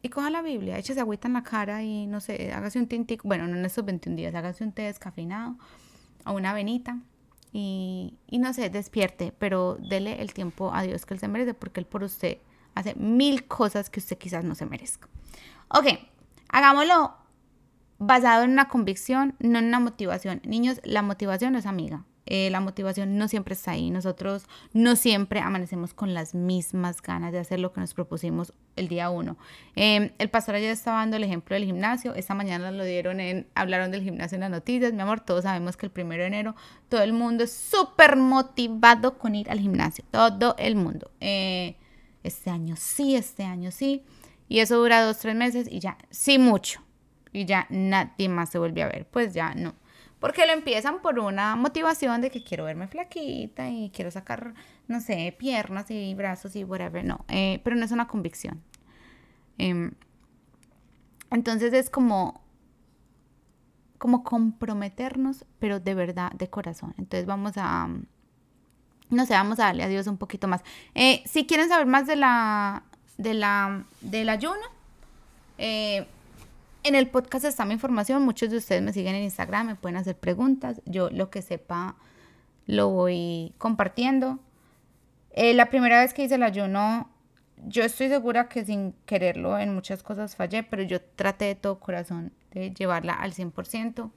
y 0.02 0.10
coja 0.10 0.30
la 0.30 0.42
Biblia, 0.42 0.78
échese 0.78 1.00
agüita 1.00 1.28
en 1.28 1.34
la 1.34 1.44
cara 1.44 1.84
y 1.84 2.08
no 2.08 2.22
sé, 2.22 2.54
hágase 2.54 2.80
un 2.80 2.88
tintico, 2.88 3.28
bueno, 3.28 3.48
no 3.48 3.58
en 3.58 3.66
estos 3.66 3.84
21 3.86 4.16
días, 4.16 4.34
hágase 4.34 4.64
un 4.64 4.72
té 4.72 4.84
descafeinado 4.84 5.58
o 6.26 6.34
una 6.34 6.54
venita 6.54 7.00
y, 7.52 8.18
y, 8.28 8.40
no 8.40 8.54
sé, 8.54 8.70
despierte, 8.70 9.34
pero 9.38 9.76
dele 9.76 10.22
el 10.22 10.34
tiempo 10.34 10.74
a 10.74 10.84
Dios 10.84 11.06
que 11.06 11.16
Él 11.16 11.20
se 11.20 11.28
merece 11.28 11.54
porque 11.54 11.80
Él 11.80 11.86
por 11.86 12.04
usted 12.04 12.38
hace 12.76 12.96
mil 12.96 13.46
cosas 13.48 13.90
que 13.90 14.00
usted 14.00 14.18
quizás 14.18 14.46
no 14.46 14.56
se 14.56 14.66
merezca. 14.66 15.10
Ok, 15.70 15.88
hagámoslo 16.50 17.16
basado 18.00 18.44
en 18.44 18.52
una 18.52 18.68
convicción, 18.68 19.36
no 19.40 19.60
en 19.60 19.66
una 19.66 19.80
motivación. 19.80 20.42
Niños, 20.46 20.80
la 20.84 21.02
motivación 21.02 21.56
es 21.56 21.66
amiga. 21.66 22.06
Eh, 22.32 22.52
la 22.52 22.60
motivación 22.60 23.18
no 23.18 23.28
siempre 23.28 23.56
está 23.56 23.72
ahí. 23.72 23.90
Nosotros 23.90 24.46
no 24.72 24.96
siempre 24.96 25.40
amanecemos 25.40 25.96
con 25.96 26.14
las 26.14 26.36
mismas 26.36 27.02
ganas 27.02 27.32
de 27.32 27.40
hacer 27.40 27.60
lo 27.60 27.74
que 27.74 27.82
nos 27.82 27.96
propusimos 27.96 28.54
el 28.76 28.88
día 28.88 29.10
uno. 29.10 29.36
Em, 29.76 30.12
el 30.20 30.30
pastor 30.30 30.54
ayer 30.56 30.72
estaba 30.72 31.00
dando 31.00 31.18
el 31.18 31.24
ejemplo 31.24 31.56
del 31.56 31.66
gimnasio. 31.66 32.14
Esta 32.14 32.36
mañana 32.36 32.70
lo 32.72 32.84
dieron 32.86 33.20
en, 33.20 33.48
hablaron 33.56 33.90
del 33.90 34.04
gimnasio 34.04 34.36
en 34.36 34.42
las 34.42 34.52
noticias. 34.52 34.94
Mi 34.94 35.02
amor, 35.02 35.22
todos 35.22 35.44
sabemos 35.44 35.76
que 35.76 35.88
el 35.88 35.92
primero 35.92 36.22
de 36.22 36.28
enero 36.28 36.56
todo 36.88 37.02
el 37.02 37.14
mundo 37.14 37.44
es 37.44 37.52
súper 37.52 38.16
motivado 38.16 39.18
con 39.18 39.34
ir 39.34 39.50
al 39.50 39.60
gimnasio. 39.60 40.06
Todo 40.12 40.56
el 40.60 40.76
mundo. 40.76 41.10
Eh, 41.20 41.78
este 42.22 42.52
año 42.52 42.76
sí, 42.78 43.16
este 43.16 43.44
año 43.44 43.72
sí. 43.72 44.04
Y 44.50 44.60
eso 44.60 44.78
dura 44.78 45.02
dos, 45.04 45.20
tres 45.20 45.36
meses 45.36 45.68
y 45.72 45.80
ya, 45.80 45.98
sí 46.10 46.40
mucho. 46.40 46.82
Y 47.32 47.46
ya 47.46 47.68
nadie 47.70 48.28
más 48.28 48.50
se 48.50 48.58
vuelve 48.58 48.82
a 48.82 48.88
ver. 48.88 49.08
Pues 49.08 49.34
ya 49.34 49.54
no. 49.54 49.76
Porque 50.20 50.46
lo 50.46 50.52
empiezan 50.52 51.02
por 51.02 51.20
una 51.20 51.56
motivación 51.56 52.20
de 52.20 52.32
que 52.32 52.44
quiero 52.44 52.66
verme 52.66 52.88
flaquita 52.88 53.70
y 53.70 53.92
quiero 53.92 54.12
sacar, 54.12 54.54
no 54.88 55.00
sé, 55.00 55.34
piernas 55.38 55.90
y 55.92 56.14
brazos 56.16 56.56
y 56.56 56.64
whatever. 56.66 57.06
No, 57.06 57.24
eh, 57.30 57.62
pero 57.64 57.76
no 57.76 57.86
es 57.86 57.92
una 57.92 58.08
convicción. 58.08 58.62
Em, 59.58 59.92
entonces 61.32 61.72
es 61.74 61.90
como, 61.90 62.44
como 63.98 64.24
comprometernos, 64.24 65.46
pero 65.60 65.80
de 65.80 65.94
verdad, 65.94 66.32
de 66.32 66.50
corazón. 66.50 66.96
Entonces 66.98 67.26
vamos 67.26 67.54
a, 67.56 67.88
no 69.10 69.26
sé, 69.26 69.34
vamos 69.34 69.60
a 69.60 69.66
darle 69.66 69.84
a 69.84 69.88
Dios 69.88 70.08
un 70.08 70.18
poquito 70.18 70.48
más. 70.48 70.64
Eh, 70.96 71.24
si 71.26 71.46
quieren 71.46 71.70
saber 71.70 71.86
más 71.86 72.08
de 72.08 72.16
la, 72.16 72.84
de 73.20 73.34
la, 73.34 73.84
del 74.00 74.30
ayuno, 74.30 74.64
eh, 75.58 76.08
en 76.84 76.96
el 76.96 77.10
podcast 77.10 77.44
está 77.44 77.66
mi 77.66 77.74
información, 77.74 78.24
muchos 78.24 78.50
de 78.50 78.58
ustedes 78.58 78.82
me 78.82 78.94
siguen 78.94 79.14
en 79.14 79.24
Instagram, 79.24 79.68
me 79.68 79.76
pueden 79.76 79.98
hacer 79.98 80.16
preguntas, 80.16 80.82
yo 80.86 81.10
lo 81.10 81.30
que 81.30 81.42
sepa 81.42 81.96
lo 82.66 82.90
voy 82.90 83.54
compartiendo. 83.58 84.40
Eh, 85.32 85.54
la 85.54 85.70
primera 85.70 86.00
vez 86.00 86.14
que 86.14 86.24
hice 86.24 86.36
el 86.36 86.44
ayuno, 86.44 87.10
yo 87.68 87.84
estoy 87.84 88.08
segura 88.08 88.48
que 88.48 88.64
sin 88.64 88.94
quererlo 89.06 89.60
en 89.60 89.74
muchas 89.74 90.02
cosas 90.02 90.38
fallé, 90.38 90.64
pero 90.64 90.84
yo 90.84 91.02
traté 91.02 91.46
de 91.46 91.56
todo 91.56 91.80
corazón 91.80 92.32
de 92.52 92.72
llevarla 92.72 93.14
al 93.14 93.34
100%. 93.34 94.12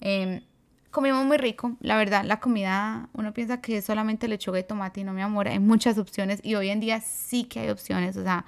Em, 0.00 0.40
comimos 0.90 1.24
muy 1.24 1.36
rico, 1.36 1.76
la 1.80 1.96
verdad, 1.96 2.24
la 2.24 2.40
comida, 2.40 3.08
uno 3.12 3.32
piensa 3.34 3.60
que 3.60 3.78
es 3.78 3.84
solamente 3.84 4.28
lechuga 4.28 4.58
y 4.58 4.64
tomate 4.64 5.00
y 5.00 5.04
no 5.04 5.12
mi 5.12 5.22
amor, 5.22 5.48
hay 5.48 5.58
muchas 5.58 5.98
opciones 5.98 6.40
y 6.42 6.54
hoy 6.54 6.70
en 6.70 6.80
día 6.80 7.00
sí 7.00 7.44
que 7.44 7.60
hay 7.60 7.70
opciones, 7.70 8.16
o 8.16 8.22
sea, 8.22 8.44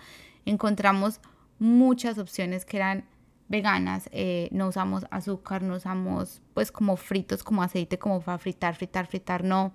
encontramos 0.47 1.21
muchas 1.59 2.19
opciones 2.19 2.65
que 2.65 2.79
eran 2.79 3.05
veganas, 3.49 4.09
eh, 4.13 4.49
no 4.53 4.69
usamos 4.69 5.07
azúcar, 5.11 5.63
no 5.63 5.75
usamos 5.75 6.41
pues 6.55 6.71
como 6.71 6.97
fritos, 6.97 7.43
como 7.43 7.63
aceite, 7.63 7.99
como 7.99 8.21
para 8.21 8.39
fritar, 8.39 8.77
fritar, 8.77 9.07
fritar, 9.07 9.45
no. 9.45 9.73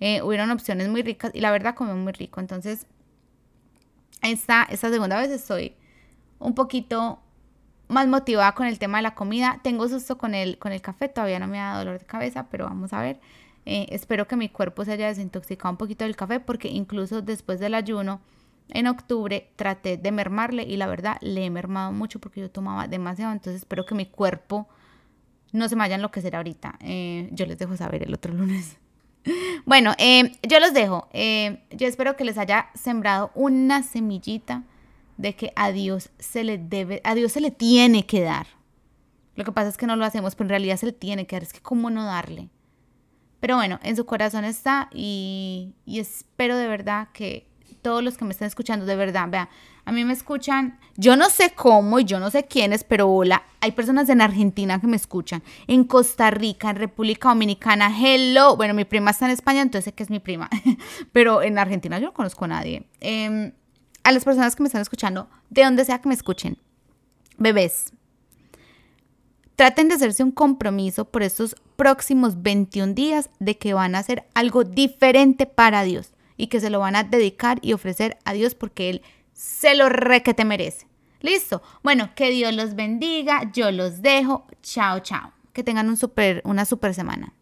Eh, 0.00 0.20
hubieron 0.22 0.50
opciones 0.50 0.88
muy 0.88 1.02
ricas 1.02 1.30
y 1.32 1.40
la 1.40 1.52
verdad 1.52 1.76
comí 1.76 1.92
muy 1.92 2.12
rico. 2.12 2.40
Entonces, 2.40 2.88
esta, 4.20 4.64
esta 4.64 4.90
segunda 4.90 5.16
vez 5.20 5.30
estoy 5.30 5.76
un 6.40 6.54
poquito 6.54 7.20
más 7.88 8.06
motivada 8.06 8.52
con 8.52 8.66
el 8.66 8.78
tema 8.78 8.98
de 8.98 9.02
la 9.02 9.14
comida. 9.14 9.60
Tengo 9.62 9.88
susto 9.88 10.18
con 10.18 10.34
el, 10.34 10.58
con 10.58 10.72
el 10.72 10.80
café, 10.80 11.08
todavía 11.08 11.38
no 11.38 11.46
me 11.46 11.58
da 11.58 11.78
dolor 11.78 11.98
de 11.98 12.06
cabeza, 12.06 12.48
pero 12.50 12.64
vamos 12.64 12.92
a 12.92 13.00
ver. 13.00 13.20
Eh, 13.66 13.86
espero 13.90 14.28
que 14.28 14.36
mi 14.36 14.48
cuerpo 14.48 14.84
se 14.84 14.92
haya 14.92 15.06
desintoxicado 15.06 15.70
un 15.70 15.78
poquito 15.78 16.04
del 16.04 16.16
café 16.16 16.38
porque 16.38 16.68
incluso 16.68 17.22
después 17.22 17.60
del 17.60 17.74
ayuno 17.74 18.20
en 18.68 18.86
octubre 18.86 19.50
traté 19.56 19.96
de 19.96 20.12
mermarle 20.12 20.64
y 20.64 20.76
la 20.76 20.86
verdad 20.86 21.16
le 21.20 21.46
he 21.46 21.50
mermado 21.50 21.92
mucho 21.92 22.18
porque 22.18 22.40
yo 22.40 22.50
tomaba 22.50 22.88
demasiado, 22.88 23.32
entonces 23.32 23.62
espero 23.62 23.86
que 23.86 23.94
mi 23.94 24.06
cuerpo 24.06 24.68
no 25.52 25.68
se 25.68 25.76
me 25.76 25.80
vaya 25.80 25.94
a 25.94 25.96
enloquecer 25.96 26.36
ahorita. 26.36 26.76
Eh, 26.80 27.28
yo 27.32 27.46
les 27.46 27.58
dejo 27.58 27.76
saber 27.76 28.02
el 28.02 28.12
otro 28.12 28.34
lunes. 28.34 28.76
bueno, 29.64 29.94
eh, 29.98 30.32
yo 30.42 30.60
los 30.60 30.74
dejo. 30.74 31.08
Yo 31.12 31.86
espero 31.86 32.16
que 32.16 32.24
les 32.24 32.36
haya 32.36 32.68
sembrado 32.74 33.30
una 33.34 33.82
semillita 33.82 34.64
de 35.16 35.34
que 35.34 35.52
a 35.56 35.72
Dios 35.72 36.10
se 36.18 36.44
le 36.44 36.58
debe, 36.58 37.00
a 37.04 37.14
Dios 37.14 37.32
se 37.32 37.40
le 37.40 37.50
tiene 37.50 38.06
que 38.06 38.20
dar. 38.20 38.46
Lo 39.36 39.44
que 39.44 39.52
pasa 39.52 39.68
es 39.68 39.76
que 39.76 39.86
no 39.86 39.96
lo 39.96 40.04
hacemos, 40.04 40.34
pero 40.34 40.46
en 40.46 40.50
realidad 40.50 40.76
se 40.76 40.86
le 40.86 40.92
tiene 40.92 41.26
que 41.26 41.36
dar. 41.36 41.42
Es 41.42 41.52
que 41.52 41.60
cómo 41.60 41.90
no 41.90 42.04
darle. 42.04 42.48
Pero 43.40 43.56
bueno, 43.56 43.78
en 43.82 43.96
su 43.96 44.06
corazón 44.06 44.44
está 44.44 44.88
y, 44.92 45.74
y 45.84 45.98
espero 45.98 46.56
de 46.56 46.66
verdad 46.66 47.08
que 47.12 47.46
todos 47.84 48.02
los 48.02 48.16
que 48.16 48.24
me 48.24 48.30
están 48.30 48.48
escuchando, 48.48 48.86
de 48.86 48.96
verdad, 48.96 49.28
vea, 49.28 49.50
a 49.84 49.92
mí 49.92 50.04
me 50.06 50.14
escuchan, 50.14 50.78
yo 50.96 51.16
no 51.16 51.28
sé 51.28 51.52
cómo 51.54 51.98
y 51.98 52.04
yo 52.04 52.18
no 52.18 52.30
sé 52.30 52.46
quiénes, 52.46 52.82
pero 52.82 53.06
hola, 53.06 53.44
hay 53.60 53.72
personas 53.72 54.08
en 54.08 54.22
Argentina 54.22 54.80
que 54.80 54.86
me 54.86 54.96
escuchan, 54.96 55.42
en 55.66 55.84
Costa 55.84 56.30
Rica, 56.30 56.70
en 56.70 56.76
República 56.76 57.28
Dominicana, 57.28 57.94
hello, 57.94 58.56
bueno, 58.56 58.72
mi 58.72 58.86
prima 58.86 59.10
está 59.10 59.26
en 59.26 59.32
España, 59.32 59.60
entonces 59.60 59.84
sé 59.84 59.92
que 59.92 60.02
es 60.02 60.08
mi 60.08 60.18
prima, 60.18 60.48
pero 61.12 61.42
en 61.42 61.58
Argentina 61.58 61.98
yo 61.98 62.06
no 62.06 62.14
conozco 62.14 62.46
a 62.46 62.48
nadie. 62.48 62.88
Em, 63.00 63.52
a 64.04 64.12
las 64.12 64.24
personas 64.24 64.54
que 64.54 64.62
me 64.62 64.68
están 64.68 64.82
escuchando, 64.82 65.28
de 65.50 65.64
donde 65.64 65.84
sea 65.84 66.00
que 66.00 66.08
me 66.08 66.14
escuchen, 66.14 66.58
bebés, 67.36 67.92
traten 69.56 69.88
de 69.88 69.94
hacerse 69.94 70.22
un 70.22 70.30
compromiso 70.30 71.06
por 71.06 71.22
estos 71.22 71.56
próximos 71.76 72.42
21 72.42 72.94
días 72.94 73.30
de 73.40 73.58
que 73.58 73.74
van 73.74 73.94
a 73.94 74.00
hacer 74.00 74.24
algo 74.34 74.64
diferente 74.64 75.46
para 75.46 75.82
Dios 75.82 76.12
y 76.36 76.48
que 76.48 76.60
se 76.60 76.70
lo 76.70 76.80
van 76.80 76.96
a 76.96 77.04
dedicar 77.04 77.58
y 77.62 77.72
ofrecer 77.72 78.18
a 78.24 78.32
Dios 78.32 78.54
porque 78.54 78.90
Él 78.90 79.02
se 79.32 79.74
lo 79.74 79.88
re 79.88 80.22
que 80.22 80.34
te 80.34 80.44
merece. 80.44 80.86
Listo. 81.20 81.62
Bueno, 81.82 82.10
que 82.14 82.30
Dios 82.30 82.54
los 82.54 82.74
bendiga. 82.74 83.50
Yo 83.52 83.70
los 83.70 84.02
dejo. 84.02 84.46
Chao, 84.62 85.00
chao. 85.00 85.32
Que 85.54 85.64
tengan 85.64 85.88
un 85.88 85.96
super, 85.96 86.42
una 86.44 86.66
super 86.66 86.92
semana. 86.92 87.32